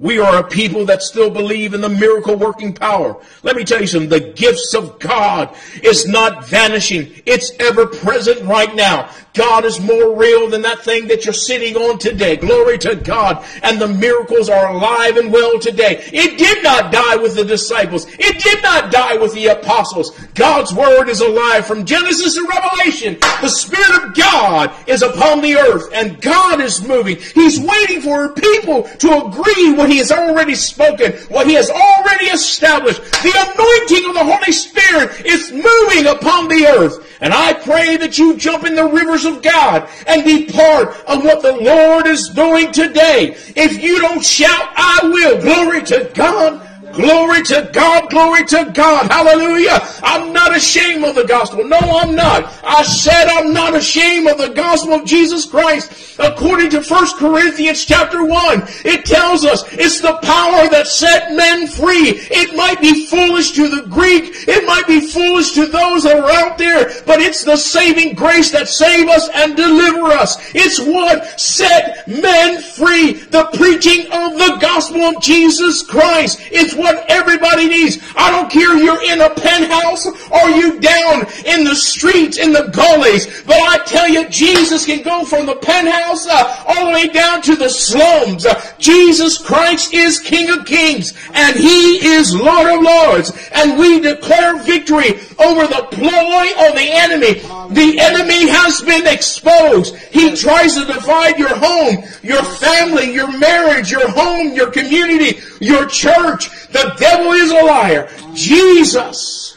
We 0.00 0.20
are 0.20 0.38
a 0.38 0.44
people 0.44 0.86
that 0.86 1.02
still 1.02 1.28
believe 1.28 1.74
in 1.74 1.80
the 1.80 1.88
miracle 1.88 2.36
working 2.36 2.72
power. 2.72 3.20
Let 3.42 3.56
me 3.56 3.64
tell 3.64 3.80
you 3.80 3.88
something. 3.88 4.08
The 4.08 4.32
gifts 4.32 4.72
of 4.74 5.00
God 5.00 5.52
is 5.82 6.06
not 6.06 6.46
vanishing. 6.46 7.20
It's 7.26 7.50
ever 7.58 7.86
present 7.86 8.42
right 8.42 8.72
now. 8.76 9.10
God 9.34 9.64
is 9.64 9.80
more 9.80 10.16
real 10.16 10.48
than 10.48 10.62
that 10.62 10.80
thing 10.80 11.08
that 11.08 11.24
you're 11.24 11.34
sitting 11.34 11.76
on 11.76 11.98
today. 11.98 12.36
Glory 12.36 12.78
to 12.78 12.96
God. 12.96 13.44
And 13.62 13.80
the 13.80 13.88
miracles 13.88 14.48
are 14.48 14.68
alive 14.68 15.16
and 15.16 15.32
well 15.32 15.58
today. 15.58 16.02
It 16.12 16.38
did 16.38 16.62
not 16.62 16.92
die 16.92 17.16
with 17.16 17.34
the 17.34 17.44
disciples. 17.44 18.06
It 18.18 18.42
did 18.42 18.62
not 18.62 18.92
die 18.92 19.16
with 19.16 19.34
the 19.34 19.46
apostles. 19.48 20.10
God's 20.34 20.72
word 20.74 21.08
is 21.08 21.20
alive 21.20 21.66
from 21.66 21.84
Genesis 21.84 22.34
to 22.34 22.46
Revelation. 22.48 23.16
The 23.40 23.48
Spirit 23.48 24.04
of 24.04 24.14
God 24.14 24.72
is 24.88 25.02
upon 25.02 25.40
the 25.40 25.56
earth 25.56 25.88
and 25.92 26.20
God 26.20 26.60
is 26.60 26.86
moving. 26.86 27.16
He's 27.16 27.60
waiting 27.60 28.00
for 28.00 28.30
people 28.30 28.84
to 28.84 29.26
agree 29.26 29.72
what 29.88 29.94
He 29.94 29.98
has 29.98 30.12
already 30.12 30.54
spoken, 30.54 31.12
what 31.28 31.46
He 31.46 31.54
has 31.54 31.70
already 31.70 32.26
established. 32.26 33.00
The 33.22 33.32
anointing 33.32 34.08
of 34.10 34.14
the 34.14 34.36
Holy 34.36 34.52
Spirit 34.52 35.24
is 35.24 35.50
moving 35.50 36.06
upon 36.06 36.48
the 36.48 36.66
earth. 36.66 37.16
And 37.22 37.32
I 37.32 37.54
pray 37.54 37.96
that 37.96 38.18
you 38.18 38.36
jump 38.36 38.64
in 38.64 38.74
the 38.74 38.84
rivers 38.84 39.24
of 39.24 39.42
God 39.42 39.88
and 40.06 40.24
be 40.24 40.46
part 40.46 40.88
of 41.06 41.24
what 41.24 41.40
the 41.40 41.56
Lord 41.56 42.06
is 42.06 42.28
doing 42.28 42.70
today. 42.70 43.34
If 43.56 43.82
you 43.82 43.98
don't 44.00 44.22
shout, 44.22 44.68
I 44.76 45.00
will. 45.04 45.40
Glory 45.40 45.82
to 45.84 46.10
God. 46.14 46.67
Glory 46.98 47.44
to 47.44 47.70
God, 47.72 48.10
glory 48.10 48.44
to 48.46 48.72
God. 48.74 49.08
Hallelujah. 49.08 49.78
I'm 50.02 50.32
not 50.32 50.56
ashamed 50.56 51.04
of 51.04 51.14
the 51.14 51.22
gospel. 51.22 51.62
No, 51.62 51.78
I'm 51.78 52.16
not. 52.16 52.52
I 52.64 52.82
said 52.82 53.28
I'm 53.28 53.52
not 53.52 53.76
ashamed 53.76 54.26
of 54.26 54.38
the 54.38 54.48
gospel 54.48 54.94
of 54.94 55.04
Jesus 55.04 55.46
Christ. 55.46 56.18
According 56.18 56.70
to 56.70 56.82
1 56.82 57.06
Corinthians 57.18 57.84
chapter 57.84 58.24
1, 58.24 58.64
it 58.84 59.04
tells 59.04 59.44
us 59.44 59.62
it's 59.74 60.00
the 60.00 60.18
power 60.24 60.68
that 60.70 60.88
set 60.88 61.34
men 61.34 61.68
free. 61.68 62.18
It 62.32 62.56
might 62.56 62.80
be 62.80 63.06
foolish 63.06 63.52
to 63.52 63.68
the 63.68 63.86
Greek. 63.86 64.48
It 64.48 64.66
might 64.66 64.88
be 64.88 65.00
foolish 65.00 65.52
to 65.52 65.66
those 65.66 66.02
that 66.02 66.18
are 66.18 66.30
out 66.30 66.58
there, 66.58 66.90
but 67.06 67.20
it's 67.20 67.44
the 67.44 67.56
saving 67.56 68.16
grace 68.16 68.50
that 68.50 68.66
save 68.66 69.08
us 69.08 69.28
and 69.34 69.54
deliver 69.54 70.08
us. 70.08 70.36
It's 70.52 70.80
what 70.80 71.38
set 71.38 72.08
men 72.08 72.60
free. 72.60 73.12
The 73.12 73.44
preaching 73.54 74.06
of 74.06 74.32
the 74.32 74.58
gospel 74.60 75.02
of 75.02 75.22
Jesus 75.22 75.84
Christ. 75.84 76.40
It's 76.50 76.74
what 76.88 77.10
everybody 77.10 77.68
needs. 77.68 77.98
I 78.16 78.30
don't 78.30 78.50
care 78.50 78.76
you're 78.76 79.02
in 79.04 79.20
a 79.20 79.30
penthouse 79.30 80.06
or 80.06 80.50
you 80.50 80.80
down 80.80 81.26
in 81.44 81.64
the 81.64 81.74
streets, 81.74 82.38
in 82.38 82.52
the 82.52 82.68
gullies, 82.68 83.42
but 83.44 83.56
I 83.56 83.78
tell 83.84 84.08
you, 84.08 84.28
Jesus 84.28 84.86
can 84.86 85.02
go 85.02 85.24
from 85.24 85.46
the 85.46 85.56
penthouse 85.56 86.26
uh, 86.26 86.64
all 86.66 86.86
the 86.86 86.92
way 86.92 87.08
down 87.08 87.42
to 87.42 87.56
the 87.56 87.68
slums. 87.68 88.46
Uh, 88.46 88.60
Jesus 88.78 89.38
Christ 89.38 89.92
is 89.92 90.18
King 90.20 90.50
of 90.50 90.64
Kings 90.64 91.14
and 91.34 91.56
He 91.56 92.06
is 92.06 92.34
Lord 92.34 92.70
of 92.70 92.82
Lords. 92.82 93.32
And 93.52 93.78
we 93.78 94.00
declare 94.00 94.58
victory 94.62 95.20
over 95.38 95.66
the 95.66 95.88
ploy 95.90 96.68
of 96.68 96.74
the 96.74 96.88
enemy. 96.88 97.34
The 97.74 97.98
enemy 98.00 98.48
has 98.48 98.80
been 98.80 99.06
exposed. 99.06 99.96
He 99.96 100.34
tries 100.34 100.74
to 100.74 100.84
divide 100.84 101.38
your 101.38 101.54
home, 101.54 102.04
your 102.22 102.42
family, 102.42 103.12
your 103.12 103.36
marriage, 103.38 103.90
your 103.90 104.08
home, 104.08 104.54
your 104.54 104.70
community, 104.70 105.40
your 105.60 105.86
church. 105.86 106.48
The 106.72 106.94
devil 106.98 107.32
is 107.32 107.50
a 107.50 107.64
liar. 107.64 108.08
Jesus 108.34 109.56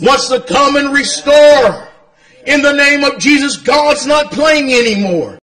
wants 0.00 0.28
to 0.28 0.40
come 0.40 0.76
and 0.76 0.92
restore. 0.92 1.88
In 2.46 2.62
the 2.62 2.72
name 2.72 3.02
of 3.02 3.18
Jesus, 3.18 3.56
God's 3.56 4.06
not 4.06 4.30
playing 4.30 4.72
anymore. 4.72 5.38